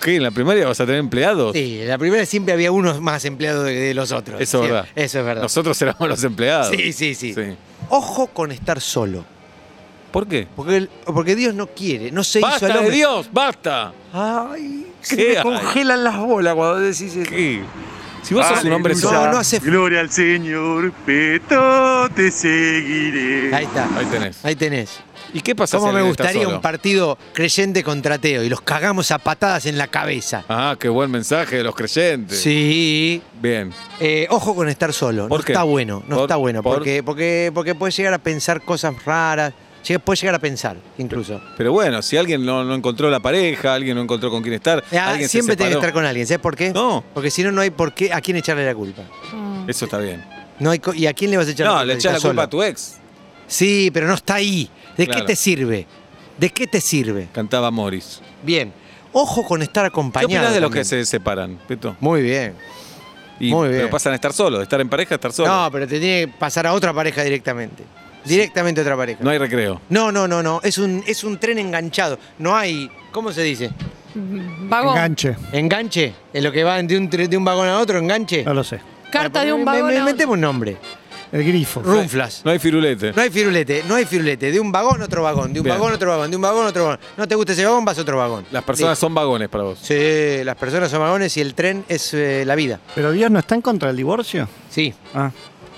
¿Qué? 0.05 0.15
¿En 0.17 0.23
la 0.23 0.31
primaria 0.31 0.67
vas 0.67 0.79
a 0.79 0.85
tener 0.85 0.99
empleados? 0.99 1.53
Sí, 1.53 1.81
en 1.81 1.87
la 1.89 1.97
primaria 1.97 2.25
siempre 2.25 2.53
había 2.53 2.71
unos 2.71 3.01
más 3.01 3.25
empleados 3.25 3.65
de, 3.65 3.73
de 3.73 3.93
los 3.93 4.11
otros. 4.11 4.39
Eso 4.39 4.59
es 4.61 4.65
Sí, 4.67 4.71
verdad. 4.71 4.87
Eso 4.95 5.19
es 5.19 5.25
verdad. 5.25 5.41
Nosotros 5.41 5.81
éramos 5.81 6.07
los 6.07 6.23
empleados. 6.23 6.69
Sí, 6.75 6.93
sí, 6.93 7.15
sí, 7.15 7.33
Sí. 7.33 7.41
Ojo 7.89 8.27
con 8.27 8.51
estar 8.51 8.79
solo. 8.79 9.25
¿Por 10.11 10.27
qué? 10.27 10.47
Porque, 10.55 10.77
el- 10.77 10.89
porque 11.05 11.35
Dios 11.35 11.53
no 11.53 11.67
quiere, 11.67 12.11
no 12.11 12.23
se 12.23 12.39
hizo 12.39 12.47
¡Basta 12.47 12.67
de 12.67 12.77
hombre. 12.77 12.95
Dios! 12.95 13.29
¡Basta! 13.33 13.91
Ay, 14.13 14.87
se 15.01 15.17
¿Qué 15.17 15.29
me 15.31 15.37
hay? 15.37 15.43
congelan 15.43 16.03
las 16.03 16.17
bolas 16.17 16.55
cuando 16.55 16.79
decís 16.79 17.15
eso. 17.15 17.29
¿Qué? 17.29 17.61
Si 18.23 18.33
vos 18.33 18.45
sos 18.47 18.63
un 18.63 18.71
hombre 18.71 18.93
No, 18.95 18.99
solo. 19.01 19.31
no 19.31 19.37
hace 19.37 19.59
Gloria 19.59 19.99
al 19.99 20.09
Señor, 20.09 20.91
Peto, 21.05 22.09
te 22.15 22.31
seguiré. 22.31 23.53
Ahí 23.53 23.65
está. 23.65 23.87
Ahí 23.97 24.05
tenés. 24.05 24.45
Ahí 24.45 24.55
tenés. 24.55 24.99
¿Y 25.33 25.41
qué 25.41 25.55
pasa 25.55 25.77
¿Cómo 25.77 25.89
si 25.89 25.95
me 25.95 26.01
gustaría 26.01 26.47
un 26.47 26.61
partido 26.61 27.17
creyente 27.33 27.83
contra 27.83 28.15
ateo 28.15 28.43
y 28.43 28.49
los 28.49 28.61
cagamos 28.61 29.11
a 29.11 29.17
patadas 29.19 29.65
en 29.65 29.77
la 29.77 29.87
cabeza? 29.87 30.45
Ah, 30.47 30.75
qué 30.79 30.87
buen 30.89 31.11
mensaje 31.11 31.57
de 31.57 31.63
los 31.63 31.75
creyentes. 31.75 32.39
Sí. 32.39 33.21
Bien. 33.41 33.73
Eh, 33.99 34.27
ojo 34.29 34.55
con 34.55 34.69
estar 34.69 34.93
solo. 34.93 35.27
¿Por 35.27 35.39
no 35.41 35.45
qué? 35.45 35.51
está 35.53 35.63
bueno. 35.63 36.03
No 36.07 36.15
¿Por- 36.15 36.23
está 36.25 36.35
bueno. 36.37 36.63
por? 36.63 36.75
Porque, 36.75 37.03
porque, 37.03 37.51
porque 37.53 37.75
puedes 37.75 37.95
llegar 37.97 38.13
a 38.13 38.17
pensar 38.19 38.61
cosas 38.61 38.93
raras. 39.03 39.53
Puedes 40.03 40.19
llegar 40.21 40.33
a 40.33 40.39
pensar, 40.39 40.77
incluso. 40.97 41.39
Pero 41.57 41.71
bueno, 41.71 42.01
si 42.01 42.17
alguien 42.17 42.43
no, 42.43 42.63
no 42.63 42.73
encontró 42.73 43.07
la 43.11 43.19
pareja, 43.19 43.75
alguien 43.75 43.95
no 43.95 44.01
encontró 44.01 44.31
con 44.31 44.41
quién 44.41 44.55
estar, 44.55 44.83
Ah, 44.91 45.09
alguien 45.11 45.29
se 45.29 45.33
siempre 45.33 45.55
tiene 45.55 45.73
que 45.73 45.77
estar 45.77 45.93
con 45.93 46.03
alguien. 46.05 46.25
¿Sabes 46.25 46.41
por 46.41 46.55
qué? 46.55 46.71
No. 46.71 47.03
Porque 47.13 47.29
si 47.29 47.43
no, 47.43 47.51
no 47.51 47.61
hay 47.61 47.69
por 47.69 47.93
qué 47.93 48.11
a 48.11 48.19
quién 48.19 48.35
echarle 48.37 48.65
la 48.65 48.73
culpa. 48.73 49.03
Mm. 49.31 49.69
Eso 49.69 49.85
está 49.85 49.99
bien. 49.99 50.25
No 50.59 50.71
hay 50.71 50.81
¿Y 50.95 51.05
a 51.05 51.13
quién 51.13 51.29
le 51.29 51.37
vas 51.37 51.47
a 51.47 51.51
echar 51.51 51.67
la 51.67 51.71
No, 51.73 51.77
culpa? 51.81 51.85
le 51.85 51.93
si 51.93 51.99
echás 51.99 52.13
la 52.13 52.17
culpa 52.19 52.29
solo? 52.29 52.41
a 52.41 52.49
tu 52.49 52.63
ex. 52.63 52.95
Sí, 53.47 53.89
pero 53.93 54.07
no 54.07 54.13
está 54.15 54.35
ahí. 54.35 54.69
¿De 54.97 55.05
Claro. 55.05 55.21
qué 55.21 55.27
te 55.27 55.35
sirve? 55.35 55.85
¿De 56.37 56.49
qué 56.49 56.67
te 56.67 56.81
sirve? 56.81 57.27
Cantaba 57.31 57.71
Morris. 57.71 58.21
Bien. 58.43 58.73
Ojo 59.13 59.43
con 59.45 59.61
estar 59.61 59.83
¿Qué 59.83 59.87
acompañado. 59.87 60.27
opinas 60.27 60.53
de 60.53 60.59
los 60.59 60.69
también. 60.69 60.83
que 60.83 60.89
se 60.89 61.05
separan, 61.05 61.57
Peto? 61.67 61.95
Muy 61.99 62.21
bien. 62.21 62.53
Y, 63.39 63.49
Muy 63.51 63.67
bien. 63.69 63.81
Pero 63.81 63.89
pasan 63.91 64.11
a 64.13 64.15
estar 64.15 64.33
solos, 64.33 64.59
de 64.59 64.63
estar 64.63 64.79
en 64.81 64.89
pareja 64.89 65.15
a 65.15 65.17
estar 65.17 65.31
solos. 65.31 65.51
No, 65.51 65.69
pero 65.71 65.87
te 65.87 65.99
tiene 65.99 66.25
que 66.25 66.37
pasar 66.37 66.67
a 66.67 66.73
otra 66.73 66.93
pareja 66.93 67.23
directamente. 67.23 67.83
Directamente 68.25 68.81
a 68.81 68.83
otra 68.83 68.97
pareja. 68.97 69.19
No 69.23 69.29
hay 69.29 69.37
recreo. 69.37 69.79
No, 69.89 70.11
no, 70.11 70.27
no, 70.27 70.41
no. 70.41 70.59
Es 70.63 70.77
un, 70.77 71.03
es 71.05 71.23
un 71.23 71.37
tren 71.37 71.59
enganchado. 71.59 72.17
No 72.39 72.55
hay. 72.55 72.89
¿Cómo 73.11 73.31
se 73.31 73.43
dice? 73.43 73.71
Vagón. 74.15 74.95
Enganche. 74.97 75.35
¿Enganche? 75.51 76.13
¿En 76.33 76.43
lo 76.43 76.51
que 76.51 76.63
va 76.63 76.81
de 76.81 76.97
un, 76.97 77.09
tre- 77.09 77.27
de 77.27 77.37
un 77.37 77.45
vagón 77.45 77.67
a 77.67 77.77
otro? 77.79 77.99
¿Enganche? 77.99 78.43
No 78.43 78.53
lo 78.53 78.63
sé. 78.63 78.79
Carta 79.11 79.43
de 79.45 79.53
un 79.53 79.63
vagón. 79.63 79.87
Me, 79.87 79.93
a 79.97 80.01
otro. 80.01 80.05
metemos 80.13 80.33
un 80.33 80.41
nombre. 80.41 80.77
El 81.31 81.43
grifo. 81.43 81.81
Runflas. 81.81 82.41
No 82.45 82.51
hay 82.51 82.59
firulete. 82.59 83.11
No 83.13 83.21
hay 83.21 83.29
firulete, 83.29 83.83
no 83.87 83.95
hay 83.95 84.05
firulete. 84.05 84.51
De 84.51 84.59
un 84.59 84.71
vagón 84.71 85.01
a 85.01 85.05
otro 85.05 85.23
vagón, 85.23 85.51
de 85.53 85.59
un 85.59 85.63
Bien. 85.65 85.75
vagón 85.75 85.91
a 85.91 85.95
otro 85.95 86.09
vagón, 86.09 86.29
de 86.29 86.35
un 86.35 86.41
vagón 86.41 86.65
a 86.65 86.69
otro 86.69 86.83
vagón. 86.85 86.99
No 87.17 87.27
te 87.27 87.35
gusta 87.35 87.53
ese 87.53 87.65
vagón, 87.65 87.83
vas 87.83 87.97
a 87.97 88.01
otro 88.01 88.17
vagón. 88.17 88.45
Las 88.51 88.63
personas 88.63 88.97
son 88.99 89.13
vagones 89.13 89.49
para 89.49 89.63
vos. 89.63 89.79
Sí, 89.81 90.43
las 90.43 90.55
personas 90.55 90.89
son 90.91 90.99
vagones 91.01 91.35
y 91.37 91.41
el 91.41 91.53
tren 91.55 91.83
es 91.89 92.13
eh, 92.13 92.43
la 92.45 92.55
vida. 92.55 92.79
¿Pero 92.93 93.11
Dios 93.11 93.29
no 93.31 93.39
está 93.39 93.55
en 93.55 93.61
contra 93.61 93.87
del 93.87 93.97
divorcio? 93.97 94.47
Sí. 94.69 94.93
Ah, 95.13 95.31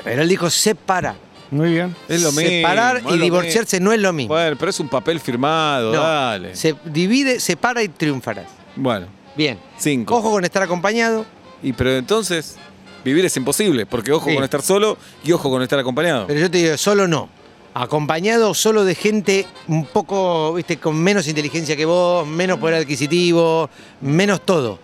Pero 0.03 0.21
él 0.21 0.29
dijo 0.29 0.49
separa. 0.49 1.15
muy 1.50 1.71
bien. 1.71 1.95
Es 2.09 2.21
lo 2.21 2.31
mismo. 2.33 2.50
Separar 2.50 2.97
es 2.97 3.03
y 3.05 3.17
lo 3.17 3.23
divorciarse 3.23 3.79
no 3.79 3.93
es 3.93 4.00
lo 4.00 4.11
mismo. 4.13 4.33
mismo. 4.33 4.35
Bueno, 4.35 4.55
pero 4.59 4.69
es 4.69 4.79
un 4.79 4.89
papel 4.89 5.19
firmado, 5.19 5.93
No. 5.93 6.01
dale. 6.01 6.55
Se 6.55 6.75
divide, 6.85 7.39
separa 7.39 7.81
y 7.81 7.88
triunfarás. 7.88 8.47
Bueno, 8.75 9.07
Bien. 9.35 9.57
cinco. 9.77 10.15
Ojo 10.17 10.31
con 10.31 10.43
estar 10.45 10.61
acompañado. 10.61 11.25
Y 11.63 11.73
pero 11.73 11.95
entonces, 11.97 12.57
vivir 13.07 13.25
es 13.25 13.36
imposible, 13.38 13.86
porque 13.86 14.12
ojo 14.12 14.30
Sí. 14.30 14.36
con 14.36 14.44
estar 14.44 14.62
solo 14.62 14.98
y 15.24 15.31
ojo 15.31 15.50
con 15.50 15.62
estar 15.63 15.80
acompañado. 15.80 16.27
Pero 16.27 16.39
yo 16.39 16.51
te 16.51 16.57
digo, 16.59 16.77
solo 16.77 17.07
no. 17.07 17.30
Acompañado 17.74 18.54
solo 18.54 18.86
de 18.86 18.95
gente 18.95 19.45
un 19.68 19.86
poco, 19.86 20.54
viste, 20.54 20.77
con 20.77 20.95
menos 20.98 21.27
inteligencia 21.27 21.75
que 21.75 21.86
vos, 21.86 22.25
menos 22.27 22.57
poder 22.59 22.75
adquisitivo, 22.81 23.69
menos 24.01 24.42
todo. 24.45 24.80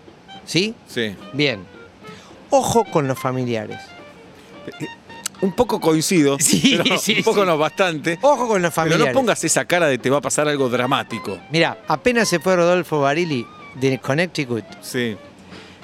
¿Sí? 0.46 0.74
Sí. 0.86 1.14
Bien. 1.32 1.64
Ojo 2.50 2.84
con 2.84 3.08
los 3.08 3.18
familiares. 3.18 3.80
Un 5.40 5.52
poco 5.52 5.80
coincido, 5.80 6.36
Sí, 6.40 6.78
pero 6.82 6.96
sí, 6.98 7.16
un 7.18 7.24
poco 7.24 7.40
sí. 7.40 7.46
no 7.46 7.58
bastante. 7.58 8.18
Ojo 8.22 8.46
con 8.48 8.62
los 8.62 8.72
Pero 8.72 8.84
familiares. 8.90 9.14
no 9.14 9.20
pongas 9.20 9.42
esa 9.44 9.64
cara 9.64 9.86
de 9.88 9.98
te 9.98 10.08
va 10.08 10.18
a 10.18 10.20
pasar 10.20 10.48
algo 10.48 10.68
dramático. 10.68 11.38
Mira, 11.50 11.78
apenas 11.88 12.28
se 12.28 12.38
fue 12.38 12.56
Rodolfo 12.56 13.00
Barili 13.00 13.44
de 13.74 13.98
Connecticut, 13.98 14.64
Sí. 14.80 15.16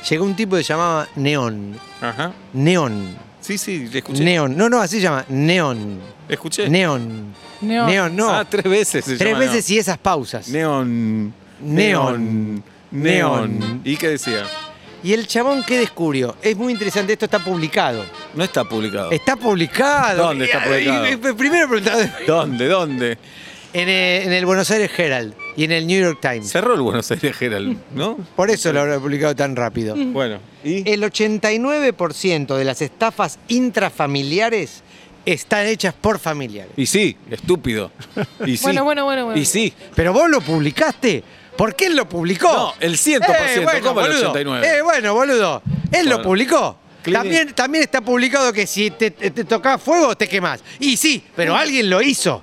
Llegó 0.09 0.25
un 0.25 0.35
tipo 0.37 0.57
que 0.57 0.62
se 0.62 0.73
llamaba 0.73 1.09
Neón. 1.16 1.78
Ajá. 2.00 2.33
Neón. 2.52 3.16
Sí, 3.40 3.59
sí, 3.59 3.88
le 3.90 3.99
escuché. 3.99 4.23
Neón. 4.23 4.57
No, 4.57 4.69
no, 4.69 4.80
así 4.80 4.97
se 4.97 5.02
llama. 5.02 5.25
Neón. 5.28 5.99
Escuché. 6.28 6.69
Neón. 6.69 7.35
Neón. 7.61 7.87
Neón, 7.87 8.16
no. 8.16 8.30
Ah, 8.30 8.45
tres 8.49 8.64
veces. 8.64 9.04
se 9.04 9.16
Tres 9.16 9.33
llama 9.33 9.40
veces 9.40 9.69
y 9.71 9.78
esas 9.78 9.99
pausas. 9.99 10.49
Neón. 10.49 11.33
Neón. 11.61 12.62
Neón. 12.90 13.80
¿Y 13.85 13.97
qué 13.97 14.09
decía? 14.09 14.45
Y 15.02 15.14
el 15.14 15.26
chabón, 15.26 15.62
¿qué 15.66 15.78
descubrió? 15.78 16.37
Es 16.42 16.57
muy 16.57 16.73
interesante, 16.73 17.14
esto 17.14 17.25
está 17.25 17.38
publicado. 17.38 18.04
No 18.35 18.45
está 18.45 18.64
publicado. 18.64 19.11
Está 19.11 19.35
publicado. 19.37 20.25
¿Dónde 20.25 20.45
está 20.45 20.59
Y- 20.59 20.69
publicado? 20.69 21.07
y- 21.09 21.12
y- 21.12 21.33
primero 21.35 21.69
preguntado 21.69 22.02
¿Dónde? 22.26 22.69
¿Dónde? 22.69 23.19
en 23.73 23.88
el, 23.88 24.23
en 24.26 24.33
el 24.33 24.45
Buenos 24.47 24.71
Aires 24.71 24.90
Herald 24.99 25.35
y 25.61 25.64
en 25.64 25.73
el 25.73 25.87
New 25.87 26.00
York 26.00 26.21
Times. 26.23 26.50
Cerró 26.50 26.73
el 26.73 26.81
Buenos 26.81 27.11
Aires 27.11 27.37
Herald, 27.38 27.76
¿no? 27.95 28.17
Por 28.37 28.49
eso 28.50 28.73
lo 28.73 28.81
habrá 28.81 28.99
publicado 28.99 29.37
tan 29.37 29.55
rápido. 29.55 29.95
Bueno. 30.11 30.38
¿Y? 30.64 30.90
El 30.90 31.02
89% 31.02 32.57
de 32.57 32.64
las 32.64 32.81
estafas 32.81 33.38
intrafamiliares 33.49 34.83
están 35.26 35.67
hechas 35.67 35.93
por 35.93 36.19
familiares. 36.19 36.73
Y 36.79 36.87
sí, 36.87 37.14
estúpido. 37.31 37.93
Y 38.47 38.57
sí. 38.57 38.62
Bueno, 38.62 38.85
bueno, 38.85 39.05
bueno, 39.05 39.26
bueno. 39.26 39.38
Y 39.38 39.45
sí. 39.45 39.73
Pero 39.95 40.14
vos 40.14 40.31
lo 40.31 40.40
publicaste. 40.40 41.23
¿Por 41.59 41.76
qué 41.76 41.87
él 41.87 41.97
lo 41.97 42.09
publicó? 42.09 42.50
No, 42.50 42.75
el 42.81 42.95
100%, 42.97 43.83
¿cómo 43.83 44.00
el 44.00 44.12
boludo. 44.12 44.31
89? 44.31 44.67
Eh, 44.67 44.81
bueno, 44.83 45.12
boludo. 45.12 45.62
Él 45.93 46.07
lo 46.09 46.17
Bueno. 46.17 46.23
publicó. 46.23 46.79
También, 47.12 47.52
también 47.52 47.85
está 47.85 48.00
publicado 48.00 48.50
que 48.52 48.67
si 48.67 48.90
te, 48.93 49.11
te, 49.11 49.31
te 49.31 49.45
tocas 49.45 49.81
fuego, 49.83 50.17
te 50.17 50.26
quemás. 50.26 50.62
Y 50.79 50.97
sí, 50.97 51.23
pero 51.37 51.55
alguien 51.55 51.90
lo 51.90 52.00
hizo. 52.00 52.43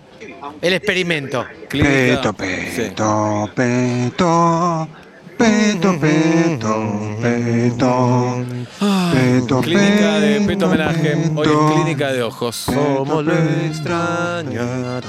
El 0.62 0.74
experimento. 0.74 1.46
Peto, 1.70 2.34
peto, 2.34 3.50
peto, 3.56 4.90
peto, 5.38 5.98
peto, 6.02 7.18
peto, 7.22 8.46
peto, 9.14 9.62
Clínica 9.62 10.20
de 10.20 10.42
Peto 10.42 10.66
Homenaje. 10.66 11.16
Hoy 11.36 11.48
es 11.48 11.74
clínica 11.74 12.12
de 12.12 12.24
ojos. 12.24 12.66
Como 12.66 13.22
lo 13.22 13.34
extraña. 13.34 15.02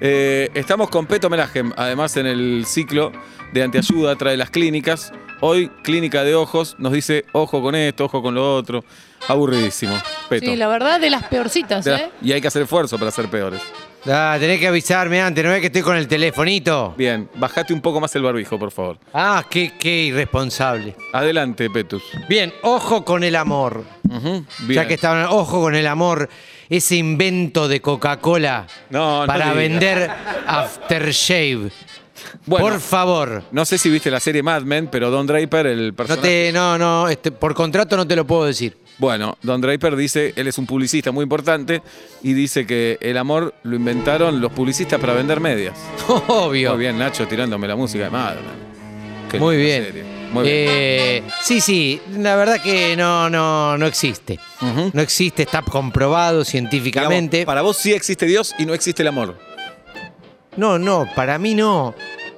Eh, 0.00 0.50
estamos 0.54 0.88
con 0.90 1.06
Peto 1.06 1.26
Homenaje, 1.26 1.64
además 1.76 2.16
en 2.16 2.26
el 2.26 2.64
ciclo 2.66 3.12
de 3.52 3.62
antiayuda 3.62 4.16
trae 4.16 4.36
las 4.36 4.50
clínicas. 4.50 5.12
Hoy, 5.40 5.70
Clínica 5.82 6.22
de 6.22 6.34
Ojos 6.34 6.76
nos 6.78 6.92
dice 6.92 7.24
ojo 7.32 7.62
con 7.62 7.74
esto, 7.74 8.04
ojo 8.04 8.22
con 8.22 8.34
lo 8.34 8.54
otro. 8.54 8.84
Aburridísimo. 9.28 9.96
Peto. 10.28 10.46
Sí, 10.46 10.56
la 10.56 10.68
verdad, 10.68 11.00
de 11.00 11.10
las 11.10 11.24
peorcitas, 11.24 11.86
¿eh? 11.86 12.10
Y 12.22 12.32
hay 12.32 12.40
que 12.40 12.48
hacer 12.48 12.62
esfuerzo 12.62 12.98
para 12.98 13.10
ser 13.10 13.28
peores. 13.28 13.60
Ah, 14.06 14.36
tenés 14.40 14.58
que 14.58 14.66
avisarme 14.66 15.20
antes, 15.20 15.44
no 15.44 15.50
ves 15.50 15.60
que 15.60 15.66
estoy 15.66 15.82
con 15.82 15.94
el 15.94 16.08
telefonito. 16.08 16.94
Bien, 16.96 17.28
bajate 17.34 17.74
un 17.74 17.82
poco 17.82 18.00
más 18.00 18.14
el 18.16 18.22
barbijo, 18.22 18.58
por 18.58 18.70
favor. 18.70 18.96
Ah, 19.12 19.44
qué, 19.50 19.72
qué 19.78 20.04
irresponsable. 20.04 20.96
Adelante, 21.12 21.68
Petus. 21.68 22.02
Bien, 22.26 22.50
ojo 22.62 23.04
con 23.04 23.22
el 23.24 23.36
amor. 23.36 23.84
Ujú, 24.08 24.44
Ya 24.60 24.66
bien. 24.66 24.88
que 24.88 24.94
estaban, 24.94 25.26
ojo 25.26 25.60
con 25.60 25.74
el 25.74 25.86
amor, 25.86 26.30
ese 26.70 26.96
invento 26.96 27.68
de 27.68 27.80
Coca-Cola 27.82 28.66
No, 28.88 29.20
no 29.20 29.26
para 29.26 29.52
digas. 29.52 29.56
vender 29.56 30.10
aftershave. 30.46 31.70
Bueno, 32.46 32.66
Por 32.68 32.80
favor. 32.80 33.42
no 33.50 33.64
sé 33.64 33.78
si 33.78 33.88
viste 33.90 34.10
la 34.10 34.20
serie 34.20 34.42
Mad 34.42 34.62
Men, 34.62 34.88
pero 34.90 35.10
Don 35.10 35.26
Draper, 35.26 35.66
el 35.66 35.88
No 35.88 35.94
personaje... 35.94 36.22
te, 36.46 36.52
no, 36.52 36.76
no, 36.78 37.08
este, 37.08 37.32
por 37.32 37.54
contrato 37.54 37.96
no 37.96 38.06
te 38.06 38.14
lo 38.16 38.26
puedo 38.26 38.44
decir. 38.44 38.76
Bueno, 39.00 39.36
Don 39.42 39.60
Draper 39.60 39.96
dice, 39.96 40.32
él 40.36 40.46
es 40.46 40.58
un 40.58 40.66
publicista 40.66 41.10
muy 41.10 41.22
importante 41.24 41.82
y 42.22 42.34
dice 42.34 42.66
que 42.66 42.98
el 43.00 43.16
amor 43.16 43.54
lo 43.62 43.74
inventaron 43.74 44.40
los 44.40 44.52
publicistas 44.52 45.00
para 45.00 45.14
vender 45.14 45.40
medias. 45.40 45.76
Obvio. 46.28 46.70
Muy 46.74 46.80
bien, 46.80 46.98
Nacho, 46.98 47.26
tirándome 47.26 47.66
la 47.66 47.74
música 47.76 48.04
de 48.04 48.10
Mad 48.10 48.34
Men. 48.34 48.70
Qué 49.30 49.38
Muy 49.38 49.56
bien. 49.56 49.84
serie. 49.84 50.04
Muy 50.32 50.42
bien. 50.44 50.54
Eh, 50.68 51.22
sí, 51.42 51.60
sí, 51.60 52.00
la 52.18 52.36
verdad 52.36 52.62
que 52.62 52.94
no, 52.96 53.28
no, 53.30 53.76
no 53.78 53.86
existe. 53.86 54.38
No 54.92 55.00
existe, 55.02 55.42
está 55.44 55.62
comprobado 55.62 56.44
científicamente. 56.44 57.38
Digamos, 57.38 57.46
para 57.46 57.62
vos 57.62 57.76
sí 57.78 57.92
existe 57.92 58.26
Dios 58.26 58.54
y 58.58 58.66
no 58.66 58.74
existe 58.74 59.02
el 59.02 59.08
amor. 59.08 59.36
No, 60.56 60.78
no, 60.78 61.08
para 61.16 61.38
mí 61.38 61.54
no. 61.54 61.94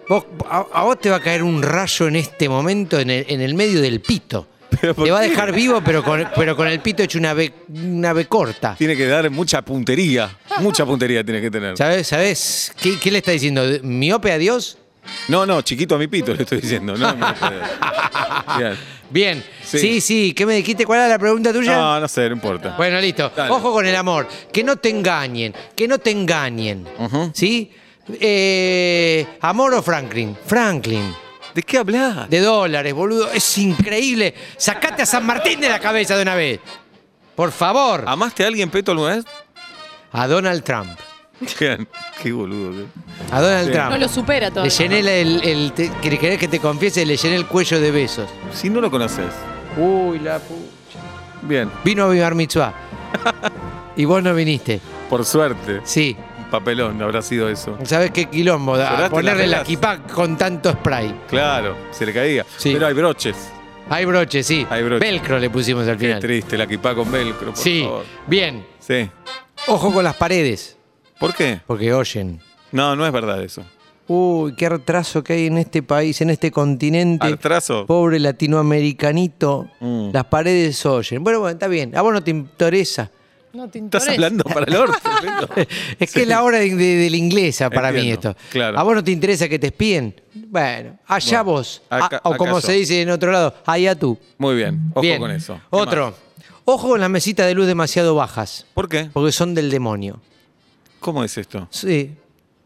Vos- 0.08 0.24
a, 0.48 0.64
a 0.72 0.82
vos 0.84 0.98
te 1.00 1.10
va 1.10 1.16
a 1.16 1.20
caer 1.20 1.42
un 1.42 1.62
rayo 1.62 2.06
en 2.08 2.16
este 2.16 2.48
momento 2.48 2.98
en 3.00 3.10
el, 3.10 3.26
en 3.28 3.40
el 3.40 3.54
medio 3.54 3.80
del 3.82 4.00
pito. 4.00 4.46
¿Pero 4.80 4.94
por 4.94 5.04
Te 5.04 5.10
va 5.10 5.18
a 5.20 5.22
dejar 5.22 5.52
vivo, 5.52 5.82
pero 5.84 6.02
con, 6.02 6.26
pero 6.34 6.56
con 6.56 6.66
el 6.66 6.80
pito 6.80 7.02
hecho 7.02 7.18
una 7.18 7.34
B, 7.34 7.52
una 7.68 8.12
B 8.12 8.26
corta. 8.26 8.74
Tiene 8.76 8.96
que 8.96 9.06
dar 9.06 9.28
mucha 9.30 9.62
puntería. 9.62 10.36
Mucha 10.60 10.84
puntería 10.84 11.22
tiene 11.24 11.40
que 11.40 11.50
tener. 11.50 11.76
¿Sabes? 11.76 12.06
¿Sabes? 12.06 12.72
¿Qué, 12.80 12.98
qué 12.98 13.10
le 13.10 13.18
está 13.18 13.32
diciendo? 13.32 13.62
¿Miope 13.82 14.32
a 14.32 14.38
Dios? 14.38 14.78
No, 15.28 15.44
no, 15.46 15.62
chiquito 15.62 15.96
a 15.96 15.98
mi 15.98 16.06
pito 16.06 16.32
le 16.34 16.42
estoy 16.42 16.60
diciendo. 16.60 16.96
No, 16.96 17.12
no, 17.14 17.34
Bien. 18.58 18.76
Bien. 19.10 19.44
Sí. 19.64 19.78
Sí, 19.78 20.00
sí. 20.00 20.32
¿Qué 20.32 20.46
me 20.46 20.54
dijiste? 20.54 20.86
¿Cuál 20.86 21.00
era 21.00 21.08
la 21.08 21.18
pregunta 21.18 21.52
tuya? 21.52 21.76
No, 21.76 22.00
no 22.00 22.08
sé, 22.08 22.28
no 22.28 22.34
importa. 22.34 22.74
Bueno, 22.76 23.00
listo. 23.00 23.30
Dale. 23.36 23.50
Ojo 23.50 23.72
con 23.72 23.86
el 23.86 23.94
amor. 23.96 24.26
Que 24.52 24.64
no 24.64 24.76
te 24.76 24.88
engañen. 24.88 25.54
Que 25.76 25.86
no 25.86 25.98
te 25.98 26.10
engañen. 26.10 26.86
¿Sí? 27.34 27.70
Eh, 28.20 29.26
¿Amor 29.40 29.74
o 29.74 29.82
Franklin? 29.82 30.36
Franklin. 30.46 31.14
¿De 31.54 31.62
qué 31.62 31.78
hablas? 31.78 32.28
De 32.30 32.40
dólares, 32.40 32.94
boludo. 32.94 33.30
Es 33.32 33.58
increíble. 33.58 34.34
Sacate 34.56 35.02
a 35.02 35.06
San 35.06 35.24
Martín 35.26 35.60
de 35.60 35.68
la 35.68 35.78
cabeza 35.78 36.16
de 36.16 36.22
una 36.22 36.34
vez. 36.34 36.60
Por 37.36 37.50
favor. 37.52 38.04
¿Amaste 38.06 38.44
a 38.44 38.46
alguien, 38.46 38.70
Peto, 38.70 38.92
alguna 38.92 39.16
vez? 39.16 39.24
A 40.12 40.26
Donald 40.26 40.62
Trump. 40.62 40.90
Qué, 41.58 41.86
qué 42.22 42.32
boludo. 42.32 42.70
qué- 42.72 43.34
A 43.34 43.40
Donald 43.40 43.66
Sí. 43.66 43.72
Trump. 43.72 43.90
No 43.90 43.98
lo 43.98 44.08
supera 44.08 44.46
Le 44.46 44.52
todavía. 44.52 44.76
llené 44.78 44.98
el, 45.00 45.08
el- 45.08 45.42
el- 45.44 45.72
te- 45.72 45.90
¿querés- 46.00 46.18
¿Querés 46.20 46.38
que 46.38 46.48
te 46.48 46.60
confiese? 46.60 47.04
Le 47.04 47.16
llené 47.16 47.36
el 47.36 47.46
cuello 47.46 47.80
de 47.80 47.90
besos. 47.90 48.28
Si 48.54 48.70
no 48.70 48.80
lo 48.80 48.90
conoces. 48.90 49.26
Uy, 49.76 50.18
la 50.20 50.38
pucha. 50.38 51.00
Bien, 51.42 51.70
Vino 51.82 52.04
a 52.04 52.08
mi 52.08 52.20
bar 52.20 52.34
mitzvah. 52.34 52.72
y 53.96 54.04
vos 54.04 54.22
no 54.22 54.34
viniste. 54.34 54.80
por 55.10 55.24
suerte. 55.24 55.80
Sí. 55.84 56.16
Papelón 56.52 57.00
habrá 57.00 57.22
sido 57.22 57.48
eso. 57.48 57.78
¿Sabés 57.82 58.10
qué 58.10 58.26
quilombo? 58.26 58.76
¿Lloraste 58.76 59.08
Ponerle 59.10 59.46
la 59.46 59.62
kipá 59.64 60.02
con 60.02 60.36
tanto 60.36 60.70
spray. 60.70 61.12
Claro, 61.28 61.74
se 61.90 62.04
le 62.04 62.12
caía. 62.12 62.44
Sí. 62.58 62.74
Pero 62.74 62.86
hay 62.88 62.92
broches. 62.94 63.50
Hay 63.88 64.04
broche, 64.04 64.42
sí. 64.42 64.66
Hay 64.68 64.82
broche. 64.82 65.04
Velcro 65.04 65.38
le 65.38 65.48
pusimos 65.48 65.88
al 65.88 65.96
Qué 65.96 66.06
final. 66.06 66.20
triste, 66.20 66.58
la 66.58 66.64
equipa 66.64 66.94
con 66.94 67.10
velcro, 67.10 67.48
por 67.48 67.56
Sí. 67.56 67.82
favor. 67.84 68.04
Bien. 68.26 68.66
Sí. 68.78 69.08
Ojo 69.66 69.92
con 69.94 70.04
las 70.04 70.14
paredes. 70.16 70.76
¿Por 71.18 71.34
qué? 71.34 71.60
Porque 71.66 71.92
oyen. 71.94 72.38
No, 72.70 72.94
no 72.96 73.06
es 73.06 73.12
verdad 73.12 73.42
eso. 73.42 73.64
Uy, 74.08 74.54
qué 74.54 74.68
retraso 74.68 75.24
que 75.24 75.32
hay 75.32 75.46
en 75.46 75.56
este 75.56 75.82
país, 75.82 76.20
en 76.20 76.28
este 76.28 76.50
continente. 76.50 77.26
¿Artraso? 77.26 77.86
Pobre 77.86 78.18
latinoamericanito. 78.18 79.68
Mm. 79.80 80.10
Las 80.12 80.24
paredes 80.26 80.84
oyen. 80.84 81.24
Bueno, 81.24 81.40
bueno, 81.40 81.52
está 81.54 81.68
bien. 81.68 81.96
A 81.96 82.02
vos 82.02 82.12
no 82.12 82.22
te 82.22 82.30
interesa. 82.30 83.10
No 83.52 83.68
te 83.68 83.78
¿Estás 83.80 84.08
hablando 84.08 84.44
para 84.44 84.64
el 84.66 84.74
orto? 84.76 84.96
Es 85.98 86.10
que 86.12 86.22
es 86.22 86.28
la 86.28 86.42
hora 86.42 86.58
de, 86.58 86.74
de- 86.74 86.96
de 86.96 87.10
la 87.10 87.16
inglesa 87.16 87.68
para 87.68 87.92
mí 87.92 88.10
esto. 88.10 88.34
claro. 88.50 88.78
¿A 88.78 88.82
vos 88.82 88.94
no 88.94 89.04
te 89.04 89.10
interesa 89.10 89.48
que 89.48 89.58
te 89.58 89.66
espíen? 89.68 90.14
Bueno, 90.34 90.98
allá 91.06 91.42
Bueno, 91.42 91.58
vos. 91.58 91.82
acá- 91.90 92.20
Ah, 92.24 92.28
o 92.30 92.36
como 92.36 92.60
se 92.60 92.72
dice 92.72 93.02
en 93.02 93.10
otro 93.10 93.30
lado, 93.30 93.54
allá 93.66 93.94
tú. 93.94 94.18
Muy 94.38 94.54
bien, 94.56 94.80
ojo 94.92 95.00
bien. 95.02 95.18
con 95.20 95.30
eso. 95.30 95.54
¿Qué 95.56 95.60
Otro. 95.70 96.06
más? 96.06 96.14
Ojo 96.64 96.88
con 96.90 97.00
las 97.00 97.10
mesitas 97.10 97.46
de 97.46 97.54
luz 97.54 97.66
demasiado 97.66 98.14
bajas, 98.14 98.66
¿Por 98.72 98.88
qué? 98.88 99.10
porque 99.12 99.32
son 99.32 99.54
del 99.54 99.70
demonio. 99.70 100.20
¿Cómo 101.00 101.24
es 101.24 101.36
esto? 101.36 101.66
Sí. 101.70 102.12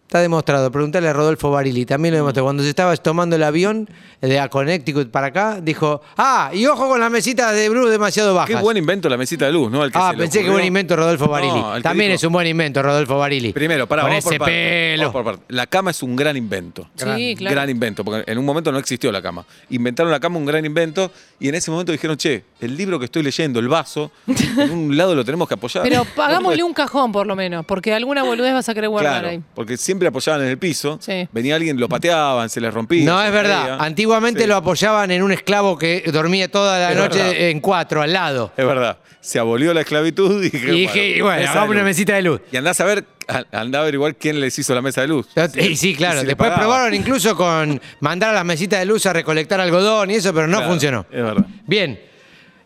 Está 0.06 0.20
demostrado. 0.20 0.70
Preguntale 0.70 1.08
a 1.08 1.12
Rodolfo 1.12 1.50
Barili. 1.50 1.84
También 1.84 2.12
lo 2.14 2.18
demostró. 2.18 2.44
Cuando 2.44 2.62
se 2.62 2.68
estaba 2.68 2.96
tomando 2.96 3.34
el 3.34 3.42
avión 3.42 3.90
de 4.20 4.38
a 4.38 4.48
Connecticut 4.48 5.10
para 5.10 5.26
acá, 5.26 5.60
dijo: 5.60 6.00
Ah, 6.16 6.50
y 6.54 6.64
ojo 6.66 6.88
con 6.88 7.00
las 7.00 7.10
mesitas 7.10 7.52
de 7.54 7.68
luz 7.68 7.90
demasiado 7.90 8.32
bajas. 8.32 8.54
Qué 8.56 8.62
buen 8.62 8.76
invento 8.76 9.08
la 9.08 9.16
mesita 9.16 9.46
de 9.46 9.52
luz, 9.52 9.68
¿no? 9.70 9.82
Al 9.82 9.90
que 9.90 9.98
Ah, 10.00 10.12
se 10.12 10.16
pensé 10.18 10.44
que 10.44 10.50
buen 10.50 10.64
invento 10.64 10.94
Rodolfo 10.94 11.26
Barili. 11.26 11.52
No, 11.60 11.82
También 11.82 12.10
dijo- 12.10 12.16
es 12.18 12.22
un 12.24 12.32
buen 12.32 12.46
invento 12.46 12.82
Rodolfo 12.82 13.18
Barili. 13.18 13.52
Primero, 13.52 13.88
para 13.88 14.02
Con 14.02 14.10
vamos 14.12 14.24
por 14.24 14.32
ese 14.34 14.38
parte, 14.38 14.52
pelo. 14.92 15.12
vamos 15.12 15.22
por. 15.34 15.40
La 15.48 15.66
cama 15.66 15.90
es 15.90 16.00
un 16.04 16.14
gran 16.14 16.36
invento. 16.36 16.88
Sí, 16.94 17.34
claro. 17.36 17.54
Gran 17.56 17.70
invento, 17.70 18.04
porque 18.04 18.30
en 18.30 18.38
un 18.38 18.44
momento 18.44 18.70
no 18.70 18.78
existió 18.78 19.10
la 19.10 19.20
cama. 19.20 19.44
Inventaron 19.70 20.12
la 20.12 20.20
cama, 20.20 20.38
un 20.38 20.46
gran 20.46 20.64
invento, 20.64 21.10
y 21.40 21.48
en 21.48 21.56
ese 21.56 21.72
momento 21.72 21.90
dijeron, 21.90 22.16
che, 22.16 22.44
el 22.60 22.76
libro 22.76 23.00
que 23.00 23.06
estoy 23.06 23.24
leyendo, 23.24 23.58
el 23.58 23.66
vaso, 23.66 24.12
en 24.28 24.70
un 24.70 24.96
lado 24.96 25.16
lo 25.16 25.24
tenemos 25.24 25.48
que 25.48 25.54
apoyar. 25.54 25.82
Pero 25.82 26.04
puede- 26.04 26.62
un 26.62 26.72
cajón, 26.74 27.10
por 27.10 27.26
lo 27.26 27.34
menos, 27.34 27.66
porque 27.66 27.92
alguna 27.92 28.22
boludez 28.22 28.52
vas 28.54 28.68
a 28.68 28.74
querer 28.74 28.88
guardar 28.88 29.12
Claro, 29.14 29.28
ahí. 29.28 29.40
porque 29.54 29.76
siempre 29.76 29.95
apoyaban 30.04 30.42
en 30.42 30.48
el 30.48 30.58
piso. 30.58 30.98
Sí. 31.00 31.26
Venía 31.32 31.54
alguien, 31.56 31.80
lo 31.80 31.88
pateaban, 31.88 32.50
se 32.50 32.60
les 32.60 32.72
rompía. 32.74 33.04
No, 33.06 33.22
es 33.22 33.32
verdad. 33.32 33.60
caía. 33.62 33.76
Antiguamente 33.76 34.42
Sí, 34.42 34.46
lo 34.46 34.56
apoyaban 34.56 35.10
en 35.10 35.22
un 35.22 35.32
esclavo 35.32 35.78
que 35.78 36.02
dormía 36.12 36.50
toda 36.50 36.78
la 36.78 36.90
Es 36.92 36.96
noche 36.98 37.18
verdad. 37.18 37.40
en 37.40 37.60
cuatro, 37.60 38.02
al 38.02 38.12
lado. 38.12 38.52
Es 38.56 38.66
verdad. 38.66 38.98
Se 39.20 39.38
abolió 39.38 39.72
la 39.74 39.80
esclavitud 39.80 40.42
y 40.44 40.50
dije, 40.50 40.66
Y 40.74 40.80
dije, 40.80 41.08
y 41.16 41.20
bueno, 41.20 41.48
hagamos 41.50 41.70
una 41.70 41.82
mesita 41.82 42.14
de 42.14 42.22
luz. 42.22 42.40
Y 42.52 42.56
andás 42.58 42.78
a 42.80 42.84
ver, 42.84 43.04
a- 43.26 43.44
andá 43.58 43.78
a 43.78 43.82
averiguar 43.82 44.14
quién 44.14 44.38
les 44.38 44.56
hizo 44.58 44.72
la 44.74 44.82
mesa 44.82 45.00
de 45.00 45.08
luz. 45.08 45.26
Y 45.56 45.74
sí, 45.76 45.96
claro. 45.96 46.16
Y 46.16 46.20
si 46.20 46.24
le 46.26 46.28
Después 46.28 46.50
probaron 46.52 46.94
incluso 46.94 47.34
con 47.36 47.80
mandar 48.00 48.30
a 48.30 48.32
las 48.34 48.44
mesitas 48.44 48.78
de 48.78 48.86
luz 48.86 49.04
a 49.06 49.12
recolectar 49.12 49.60
algodón 49.60 50.10
y 50.12 50.14
eso, 50.14 50.32
pero 50.32 50.46
no 50.46 50.58
Claro, 50.58 50.70
funcionó. 50.70 51.06
Es 51.10 51.22
verdad. 51.22 51.44
Bien. 51.66 51.98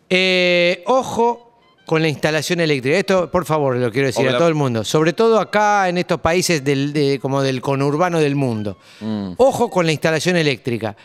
Eh, 0.09 0.83
ojo 0.87 1.50
con 1.91 2.01
la 2.01 2.07
instalación 2.07 2.61
eléctrica. 2.61 2.97
Esto, 2.97 3.29
por 3.29 3.43
favor, 3.43 3.75
lo 3.75 3.91
quiero 3.91 4.07
decir 4.07 4.25
a 4.29 4.37
todo 4.37 4.47
el 4.47 4.53
mundo. 4.55 4.85
Sobre 4.85 5.11
todo 5.11 5.41
acá 5.41 5.89
en 5.89 5.97
estos 5.97 6.21
países 6.21 6.63
del, 6.63 6.93
de- 6.93 7.19
como 7.21 7.41
del 7.41 7.59
conurbano 7.59 8.17
del 8.21 8.33
mundo. 8.33 8.77
Mm. 9.01 9.33
Ojo 9.35 9.69
con 9.69 9.85
la 9.85 9.91
instalación 9.91 10.37
eléctrica. 10.37 10.95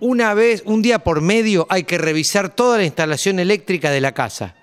Una 0.00 0.34
vez, 0.34 0.64
un 0.66 0.82
día 0.82 0.98
por 0.98 1.20
medio, 1.20 1.68
hay 1.70 1.84
que 1.84 1.98
revisar 1.98 2.48
toda 2.48 2.78
la 2.78 2.84
instalación 2.84 3.38
eléctrica 3.38 3.92
de 3.92 4.00
la 4.00 4.10
casa. 4.10 4.56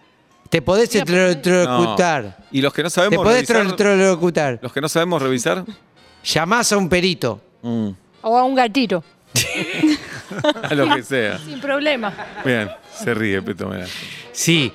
Te 0.50 0.62
podés 0.62 0.94
electrocutar. 0.94 2.24
No. 2.38 2.46
Y 2.52 2.60
los 2.62 2.74
que 2.74 2.84
no 2.84 2.90
Te 2.90 2.96
sabemos 2.96 3.24
podés 3.24 3.48
revisar, 3.48 3.62
electrocutar. 3.66 4.60
los 4.62 4.74
que 4.74 4.82
no 4.82 4.90
sabemos 4.90 5.22
revisar, 5.22 5.64
Llamás 6.26 6.70
a 6.74 6.78
un 6.78 6.90
perito. 6.90 7.40
mm, 7.62 7.90
O 8.24 8.38
a 8.38 8.44
un 8.44 8.56
gatito, 8.56 9.06
a 10.64 10.74
lo 10.74 10.94
que 10.94 11.02
sea. 11.02 11.38
sin 11.40 11.62
problema. 11.62 12.14
Bien, 12.44 12.70
se 12.94 13.14
ríe, 13.14 13.42
Peto. 13.42 13.72
Sí. 14.34 14.72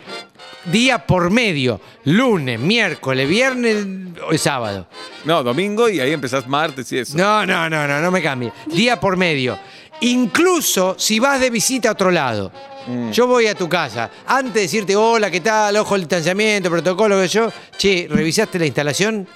Día 0.64 1.06
por 1.06 1.30
medio. 1.30 1.80
Lunes, 2.04 2.60
miércoles, 2.60 3.28
viernes 3.28 3.86
o 4.28 4.36
sábado. 4.36 4.86
No, 5.24 5.42
domingo 5.42 5.88
y 5.88 6.00
ahí 6.00 6.12
empezás 6.12 6.46
martes 6.46 6.90
y 6.92 6.98
eso. 6.98 7.16
No, 7.16 7.46
no, 7.46 7.68
no, 7.70 7.86
no, 7.86 8.00
no 8.00 8.10
me 8.10 8.22
cambie. 8.22 8.52
Día 8.66 9.00
por 9.00 9.16
medio. 9.16 9.58
Incluso 10.02 10.96
si 10.98 11.18
vas 11.18 11.40
de 11.40 11.50
visita 11.50 11.88
a 11.90 11.92
otro 11.92 12.10
lado. 12.10 12.52
Mm. 12.86 13.10
Yo 13.10 13.26
voy 13.26 13.46
a 13.46 13.54
tu 13.54 13.68
casa. 13.68 14.10
Antes 14.26 14.54
de 14.54 14.60
decirte, 14.62 14.96
hola, 14.96 15.30
¿qué 15.30 15.40
tal? 15.40 15.76
Ojo 15.76 15.94
el 15.94 16.02
distanciamiento, 16.02 16.70
protocolo, 16.70 17.20
que 17.20 17.28
yo. 17.28 17.52
Che, 17.76 18.06
¿revisaste 18.10 18.58
la 18.58 18.66
instalación? 18.66 19.26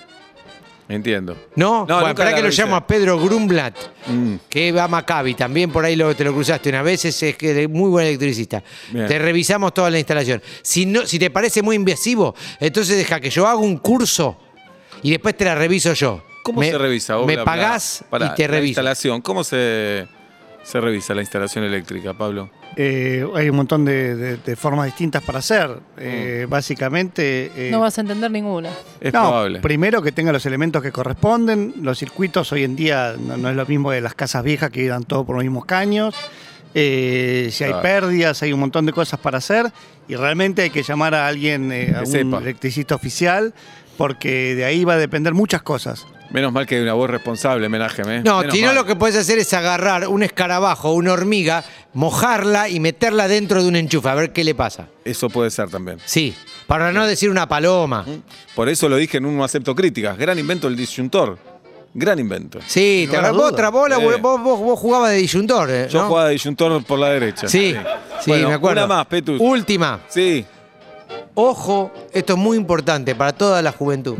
Entiendo. 0.88 1.34
No. 1.56 1.86
No, 1.88 2.00
bueno, 2.00 2.24
la 2.24 2.34
que 2.34 2.42
lo 2.42 2.50
llamo 2.50 2.76
a 2.76 2.86
Pedro 2.86 3.18
Grumblat, 3.18 3.74
Mm. 4.06 4.34
que 4.50 4.70
va 4.70 4.84
a 4.84 4.88
Maccabi. 4.88 5.34
También 5.34 5.70
por 5.72 5.82
ahí 5.84 5.96
lo, 5.96 6.14
te 6.14 6.24
lo 6.24 6.34
cruzaste 6.34 6.68
una 6.68 6.82
vez. 6.82 7.04
Es, 7.06 7.22
es 7.22 7.68
muy 7.70 7.88
buen 7.88 8.06
electricista. 8.06 8.62
Bien. 8.90 9.06
Te 9.06 9.18
revisamos 9.18 9.72
toda 9.72 9.88
la 9.90 9.98
instalación. 9.98 10.42
Si, 10.62 10.84
no, 10.84 11.06
si 11.06 11.18
te 11.18 11.30
parece 11.30 11.62
muy 11.62 11.76
invasivo, 11.76 12.34
entonces 12.60 12.98
deja 12.98 13.18
que 13.18 13.30
yo 13.30 13.46
haga 13.46 13.56
un 13.58 13.78
curso 13.78 14.36
y 15.02 15.10
después 15.10 15.34
te 15.36 15.46
la 15.46 15.54
reviso 15.54 15.94
yo. 15.94 16.22
¿Cómo 16.42 16.60
Me- 16.60 16.70
se 16.70 16.76
revisa? 16.76 17.16
vos, 17.16 17.26
Me 17.26 17.36
la- 17.36 17.44
pagás 17.44 18.04
y 18.12 18.34
te 18.36 18.46
reviso. 18.46 18.68
instalación, 18.72 19.22
¿cómo 19.22 19.42
se, 19.42 20.06
se 20.64 20.80
revisa 20.80 21.14
la 21.14 21.20
instalación 21.20 21.64
eléctrica, 21.64 22.14
Pablo? 22.14 22.50
Eh, 22.76 23.24
hay 23.36 23.48
un 23.50 23.56
montón 23.56 23.84
de, 23.84 24.16
de- 24.16 24.36
de 24.38 24.56
formas 24.56 24.86
distintas 24.86 25.22
para 25.22 25.38
hacer. 25.38 25.70
Eh, 25.96 26.46
Básicamente. 26.48 27.52
eh, 27.54 27.68
No 27.70 27.80
vas 27.80 27.96
a 27.98 28.00
entender 28.00 28.30
ninguna. 28.30 28.70
Es 29.00 29.12
no, 29.12 29.20
probable. 29.20 29.60
primero 29.60 30.02
que 30.02 30.10
tenga 30.10 30.32
los 30.32 30.44
elementos 30.46 30.82
que 30.82 30.90
corresponden. 30.90 31.74
Los 31.82 31.98
circuitos 31.98 32.50
hoy 32.52 32.64
en 32.64 32.74
día 32.74 33.14
no, 33.18 33.36
no 33.36 33.48
es 33.50 33.54
lo 33.56 33.64
mismo 33.66 33.90
de 33.92 34.00
las 34.00 34.14
casas 34.14 34.42
viejas 34.42 34.70
que 34.70 34.84
eran 34.86 35.04
todo 35.04 35.24
por 35.24 35.36
los 35.36 35.44
mismos 35.44 35.64
caños. 35.66 36.14
eh, 36.76 37.50
si 37.52 37.62
hay 37.62 37.70
Claro. 37.70 37.82
pérdidas, 37.82 38.42
hay 38.42 38.52
un 38.52 38.58
montón 38.58 38.84
de 38.86 38.92
cosas 38.92 39.20
para 39.20 39.38
hacer 39.38 39.66
y 40.08 40.16
realmente 40.16 40.62
hay 40.62 40.70
que 40.70 40.82
llamar 40.82 41.14
a 41.14 41.28
alguien, 41.28 41.70
eh, 41.70 41.92
a 41.96 42.00
un 42.00 42.06
sepa. 42.06 42.38
electricista 42.38 42.96
oficial, 42.96 43.54
porque 43.96 44.56
de 44.56 44.64
ahí 44.64 44.82
va 44.84 44.94
a 44.94 44.98
depender 44.98 45.34
muchas 45.34 45.62
cosas. 45.62 46.04
Menos 46.34 46.52
mal 46.52 46.66
que 46.66 46.74
hay 46.74 46.82
una 46.82 46.94
voz 46.94 47.08
responsable, 47.08 47.68
Menajem, 47.68 48.10
¿eh? 48.10 48.22
No, 48.24 48.40
Menos 48.40 48.52
si 48.52 48.60
no 48.60 48.66
mal. 48.66 48.74
lo 48.74 48.84
que 48.84 48.96
puedes 48.96 49.14
hacer 49.14 49.38
es 49.38 49.52
agarrar 49.54 50.08
un 50.08 50.24
escarabajo 50.24 50.90
o 50.90 50.94
una 50.94 51.12
hormiga, 51.12 51.62
mojarla 51.92 52.68
y 52.68 52.80
meterla 52.80 53.28
dentro 53.28 53.62
de 53.62 53.68
un 53.68 53.76
enchufe, 53.76 54.08
a 54.08 54.16
ver 54.16 54.32
qué 54.32 54.42
le 54.42 54.52
pasa. 54.52 54.88
Eso 55.04 55.30
puede 55.30 55.52
ser 55.52 55.70
también. 55.70 55.98
Sí, 56.04 56.34
para 56.66 56.90
no 56.90 57.06
decir 57.06 57.30
una 57.30 57.46
paloma. 57.48 58.04
Por 58.56 58.68
eso 58.68 58.88
lo 58.88 58.96
dije 58.96 59.18
en 59.18 59.26
un 59.26 59.36
no 59.36 59.44
acepto 59.44 59.76
críticas. 59.76 60.18
Gran 60.18 60.36
invento 60.36 60.66
el 60.66 60.74
disyuntor. 60.74 61.38
Gran 61.94 62.18
invento. 62.18 62.58
Sí, 62.66 63.04
No 63.06 63.12
te 63.12 63.16
agarró 63.18 63.42
otra 63.44 63.68
bola, 63.68 63.98
vos, 63.98 64.20
vos, 64.20 64.40
vos 64.42 64.76
jugabas 64.80 65.10
de 65.12 65.18
disyuntor, 65.18 65.70
eh, 65.70 65.86
Yo 65.88 66.00
¿no? 66.00 66.08
jugaba 66.08 66.26
de 66.26 66.32
disyuntor 66.32 66.82
por 66.82 66.98
la 66.98 67.10
derecha. 67.10 67.46
Sí, 67.46 67.76
sí, 68.20 68.30
Bueno, 68.32 68.48
me 68.48 68.54
acuerdo. 68.56 68.84
Una 68.84 68.92
más, 68.96 69.06
Petus. 69.06 69.40
Última. 69.40 70.00
Sí. 70.08 70.44
Ojo, 71.34 71.92
esto 72.12 72.32
es 72.32 72.38
muy 72.40 72.56
importante 72.56 73.14
para 73.14 73.32
toda 73.32 73.62
la 73.62 73.70
juventud. 73.70 74.16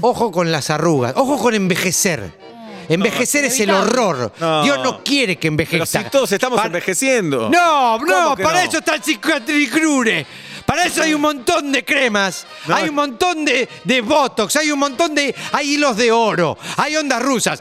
Ojo 0.00 0.30
con 0.32 0.50
las 0.52 0.70
arrugas, 0.70 1.14
ojo 1.16 1.38
con 1.38 1.54
envejecer. 1.54 2.40
Envejecer 2.88 3.44
es 3.44 3.58
el 3.60 3.70
horror. 3.70 4.32
No. 4.40 4.64
Dios 4.64 4.78
no 4.82 5.02
quiere 5.04 5.36
que 5.36 5.50
Pero 5.50 5.52
envejezca. 5.52 6.02
si 6.02 6.10
todos 6.10 6.30
estamos 6.32 6.62
envejeciendo. 6.64 7.48
No, 7.48 7.98
no, 7.98 8.04
¿Cómo 8.06 8.36
que 8.36 8.42
para 8.42 8.62
no? 8.64 8.68
eso 8.68 8.78
está 8.78 8.96
el 8.96 9.02
cicatricure. 9.02 10.26
Para 10.66 10.84
eso 10.84 11.02
hay 11.02 11.12
un 11.14 11.20
montón 11.20 11.72
de 11.72 11.84
cremas, 11.84 12.46
No. 12.66 12.74
hay 12.74 12.88
un 12.88 12.94
montón 12.94 13.44
de, 13.44 13.68
de 13.84 14.00
botox, 14.00 14.56
hay 14.56 14.70
un 14.70 14.78
montón 14.78 15.14
de. 15.14 15.34
hay 15.52 15.74
hilos 15.74 15.96
de 15.96 16.12
oro, 16.12 16.56
hay 16.76 16.96
ondas 16.96 17.20
rusas. 17.22 17.60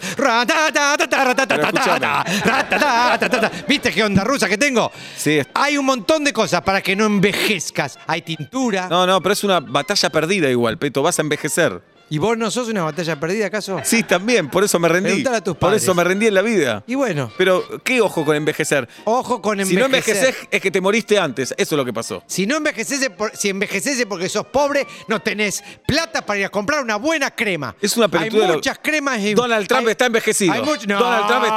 ¿Viste 3.68 3.92
qué 3.92 4.04
onda 4.04 4.24
rusa 4.24 4.48
que 4.48 4.58
tengo? 4.58 4.92
Sí, 5.18 5.40
Hay 5.54 5.78
un 5.78 5.86
montón 5.86 6.24
de 6.24 6.34
cosas 6.34 6.62
para 6.62 6.82
que 6.82 6.96
no 6.96 7.06
envejezcas. 7.06 7.98
Hay 8.08 8.22
tintura. 8.22 8.88
No, 8.90 9.06
no, 9.08 9.22
pero 9.22 9.34
es 9.34 9.44
una 9.44 9.60
batalla 9.60 10.10
perdida 10.10 10.50
igual, 10.50 10.78
Peto. 10.78 11.02
Vas 11.02 11.18
a 11.20 11.22
envejecer. 11.22 11.82
¿Y 12.12 12.18
vos 12.18 12.38
no 12.38 12.52
sos 12.52 12.68
una 12.68 12.84
batalla 12.84 13.18
perdida 13.18 13.46
acaso? 13.48 13.80
Sí, 13.86 14.04
también, 14.04 14.50
por 14.50 14.66
eso 14.66 14.78
me 14.80 14.90
rendí. 14.90 15.26
A 15.26 15.42
tus 15.42 15.56
Por 15.56 15.74
eso 15.74 15.94
me 15.96 16.04
rendí 16.04 16.28
en 16.28 16.34
la 16.34 16.42
vida. 16.42 16.84
Y 16.86 16.96
bueno, 16.96 17.32
Pero, 17.38 17.64
¿qué 17.86 18.02
ojo 18.02 18.26
con 18.26 18.36
envejecer? 18.36 18.86
ojo 19.06 19.42
con 19.42 19.66
Si 19.66 19.76
no 19.76 19.86
envejecer. 19.86 20.18
envejeces, 20.26 20.48
es 20.52 20.62
que 20.62 20.70
te 20.72 20.82
moriste 20.82 21.18
antes. 21.18 21.52
Eso 21.58 21.76
es 21.76 21.78
lo 21.78 21.86
que 21.86 21.94
pasó. 21.94 22.22
Si 22.28 22.46
no 22.46 22.58
envejeces, 22.58 23.10
si 23.34 23.48
envejeces 23.48 24.06
porque 24.06 24.28
sos 24.28 24.46
pobre, 24.48 24.86
no 25.08 25.22
tenés 25.22 25.64
plata 25.88 26.26
para 26.26 26.40
ir 26.42 26.46
a 26.48 26.50
comprar 26.50 26.84
una 26.84 26.98
buena 26.98 27.32
crema. 27.32 27.74
Es 27.82 27.96
una 27.96 28.08
Hay 28.08 28.12
pelotuda 28.12 28.48
lo- 28.50 28.54
muchas 28.56 28.78
cremas. 28.84 29.20
y- 29.22 29.34
Donald 29.34 29.66
Trump 29.70 29.86
hay- 29.88 29.92
está 29.92 30.06
envejecido. 30.08 30.52
hay 30.54 30.62
much- 30.64 30.86
no, 30.88 31.00
Donald 31.00 31.28
Trump 31.28 31.44
es- 31.46 31.52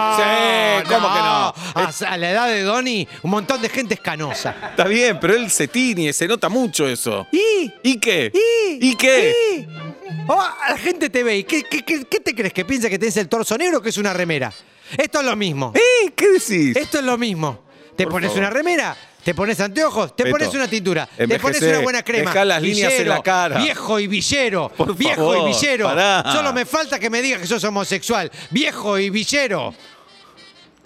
Sí, 0.84 0.94
¿cómo 0.94 1.12
que 1.14 1.18
no? 1.20 1.54
A, 1.74 1.92
a 2.10 2.16
la 2.16 2.30
edad 2.30 2.46
de 2.46 2.62
Donnie, 2.62 3.08
un 3.24 3.30
montón 3.32 3.60
de 3.60 3.68
gente 3.68 3.94
es 3.94 4.00
canosa. 4.00 4.54
Está 4.70 4.84
bien, 4.84 5.18
pero 5.20 5.34
él 5.34 5.50
se 5.50 5.66
tiñe, 5.66 6.12
se 6.12 6.28
nota 6.28 6.48
mucho 6.48 6.86
eso. 6.86 7.26
¿Y? 7.32 7.72
¿Y 7.82 7.98
qué? 7.98 8.30
¿Y? 8.32 8.90
¿Y 8.90 8.94
qué? 8.96 9.34
¿Y? 9.58 9.83
Oh, 10.28 10.48
la 10.68 10.76
gente 10.78 11.10
te 11.10 11.22
ve 11.22 11.38
y 11.38 11.44
¿qué, 11.44 11.62
qué, 11.62 11.82
qué- 11.84 12.04
qué 12.04 12.20
te 12.20 12.34
crees? 12.34 12.52
¿Que 12.52 12.64
piensa 12.64 12.88
que 12.90 12.98
tenés 12.98 13.16
el 13.16 13.28
torso 13.28 13.56
negro 13.58 13.78
o 13.78 13.82
que 13.82 13.88
es 13.90 13.98
una 13.98 14.12
remera? 14.12 14.52
Esto 14.96 15.20
es 15.20 15.26
lo 15.26 15.36
mismo. 15.36 15.72
¿Eh? 15.74 16.12
¿Qué 16.14 16.30
decís? 16.32 16.76
Esto 16.76 16.98
es 16.98 17.04
lo 17.04 17.16
mismo. 17.18 17.64
Te 17.96 18.04
Por 18.04 18.14
pones 18.14 18.28
favor. 18.30 18.42
una 18.44 18.50
remera, 18.50 18.96
te 19.22 19.34
pones 19.34 19.58
anteojos, 19.60 20.16
te 20.16 20.24
Beto, 20.24 20.34
pones 20.36 20.52
una 20.54 20.66
tintura, 20.68 21.08
te 21.16 21.38
pones 21.38 21.62
una 21.62 21.78
buena 21.78 22.02
crema. 22.02 22.30
dejá 22.30 22.44
las 22.44 22.60
líneas 22.60 22.92
en 22.94 23.08
la 23.08 23.22
cara. 23.22 23.58
Viejo 23.62 24.00
y 24.00 24.06
villero. 24.08 24.70
Por 24.76 24.96
viejo 24.96 25.14
favor, 25.32 25.38
y 25.38 25.52
villero. 25.52 25.86
pará. 25.86 26.24
Solo 26.32 26.52
me 26.52 26.64
falta 26.66 26.98
que 26.98 27.08
me 27.08 27.22
digas 27.22 27.40
que 27.40 27.46
sos 27.46 27.62
homosexual. 27.64 28.30
Viejo 28.50 28.98
y 28.98 29.10
villero. 29.10 29.74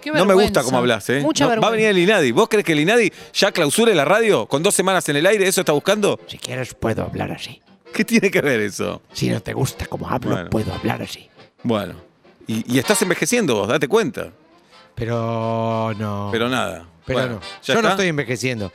Qué 0.00 0.12
No 0.12 0.24
me 0.26 0.34
gusta 0.34 0.62
cómo 0.62 0.78
hablas, 0.78 1.08
¿eh? 1.10 1.20
Mucha 1.20 1.52
No, 1.52 1.60
va 1.60 1.68
a 1.68 1.70
venir 1.70 1.86
el 1.88 1.98
INADI. 1.98 2.30
¿Vos 2.30 2.48
crees 2.48 2.64
que 2.64 2.72
el 2.72 2.80
INADI 2.80 3.12
ya 3.32 3.50
clausure 3.50 3.94
la 3.94 4.04
radio 4.04 4.46
con 4.46 4.62
dos 4.62 4.74
semanas 4.74 5.08
en 5.08 5.16
el 5.16 5.26
aire? 5.26 5.48
¿Eso 5.48 5.62
está 5.62 5.72
buscando? 5.72 6.20
Si 6.28 6.38
quieres, 6.38 6.74
puedo 6.74 7.02
hablar 7.02 7.32
así. 7.32 7.60
¿Qué 7.92 8.04
tiene 8.04 8.30
que 8.30 8.40
ver 8.40 8.60
eso? 8.60 9.02
Si 9.12 9.28
no 9.28 9.40
te 9.42 9.52
gusta 9.52 9.86
cómo 9.86 10.08
hablo, 10.08 10.30
Bueno. 10.30 10.50
puedo 10.50 10.72
hablar 10.74 11.02
así. 11.02 11.28
Bueno. 11.62 11.94
Y, 12.46 12.74
y 12.74 12.78
estás 12.78 13.00
envejeciendo 13.02 13.54
vos, 13.56 13.68
date 13.68 13.88
cuenta. 13.88 14.30
Pero 14.94 15.92
no. 15.96 16.28
Pero 16.32 16.48
nada. 16.48 16.84
Pero 17.04 17.18
Bueno, 17.20 17.34
no. 17.36 17.40
¿ya 17.62 17.74
Yo 17.74 17.82
no 17.82 17.88
estoy 17.90 18.08
envejeciendo. 18.08 18.72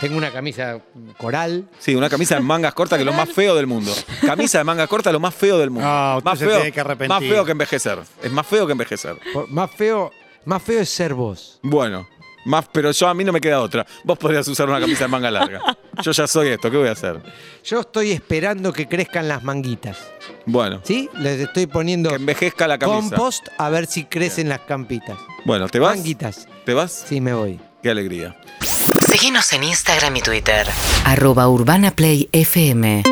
Tengo 0.00 0.16
una 0.18 0.30
camisa 0.30 0.78
coral. 1.16 1.68
Sí, 1.78 1.94
una 1.94 2.10
camisa 2.10 2.34
de 2.34 2.42
mangas 2.42 2.74
cortas 2.74 2.98
que 2.98 3.02
es 3.02 3.06
lo 3.06 3.12
más 3.14 3.30
feo 3.30 3.54
del 3.54 3.66
mundo. 3.66 3.92
Camisa 4.26 4.58
de 4.58 4.64
mangas 4.64 4.88
cortas 4.88 5.12
lo 5.12 5.20
más 5.20 5.34
feo 5.34 5.58
del 5.58 5.70
mundo. 5.70 5.88
No, 5.88 6.16
usted 6.18 6.24
más 6.30 6.38
se 6.38 6.44
feo, 6.46 6.54
tiene 6.56 6.72
que 6.72 6.80
arrepentir. 6.80 7.08
Más 7.08 7.20
feo 7.20 7.44
que 7.46 7.52
envejecer. 7.52 7.98
Es 8.22 8.30
más 8.32 8.46
feo 8.46 8.66
que 8.66 8.72
envejecer. 8.72 9.16
Por- 9.32 9.48
Más 9.50 9.70
feo, 9.70 10.10
más 10.44 10.62
feo 10.62 10.80
es 10.80 10.90
ser 10.90 11.14
vos. 11.14 11.58
Bueno, 11.62 12.06
más, 12.46 12.66
pero 12.72 12.90
yo 12.92 13.08
a 13.08 13.14
mí 13.14 13.24
no 13.24 13.32
me 13.32 13.40
queda 13.40 13.60
otra. 13.60 13.86
Vos 14.04 14.16
podrías 14.18 14.46
usar 14.48 14.68
una 14.68 14.80
camisa 14.80 15.04
de 15.04 15.08
manga 15.08 15.30
larga. 15.30 15.60
Yo 16.02 16.12
ya 16.12 16.26
soy 16.26 16.48
esto, 16.48 16.70
¿qué 16.70 16.76
voy 16.76 16.88
a 16.88 16.92
hacer? 16.92 17.22
Yo 17.64 17.80
estoy 17.80 18.12
esperando 18.12 18.70
que 18.72 18.86
crezcan 18.86 19.28
las 19.28 19.42
manguitas. 19.42 19.96
Bueno, 20.44 20.80
¿Sí? 20.84 21.08
Les 21.18 21.40
estoy 21.40 21.66
poniendo 21.66 22.10
que 22.10 22.16
envejezca 22.16 22.68
la 22.68 22.78
camisa. 22.78 23.16
compost 23.16 23.48
a 23.56 23.70
ver 23.70 23.86
si 23.86 24.04
crecen 24.04 24.50
las 24.50 24.60
campitas. 24.60 25.18
Bueno, 25.46 25.68
¿te 25.68 25.78
vas? 25.78 25.96
Manguitas. 25.96 26.46
¿Te 26.66 26.74
vas? 26.74 27.04
Sí, 27.08 27.20
me 27.20 27.32
voy. 27.32 27.58
Qué 27.82 27.90
alegría. 27.90 28.36
Seguinos 29.08 29.52
en 29.54 29.64
Instagram 29.64 30.16
y 30.16 30.20
Twitter. 30.20 30.66
Arroba 31.04 31.48
Urbana 31.48 31.90
Play 31.92 32.28
FM. 32.32 33.02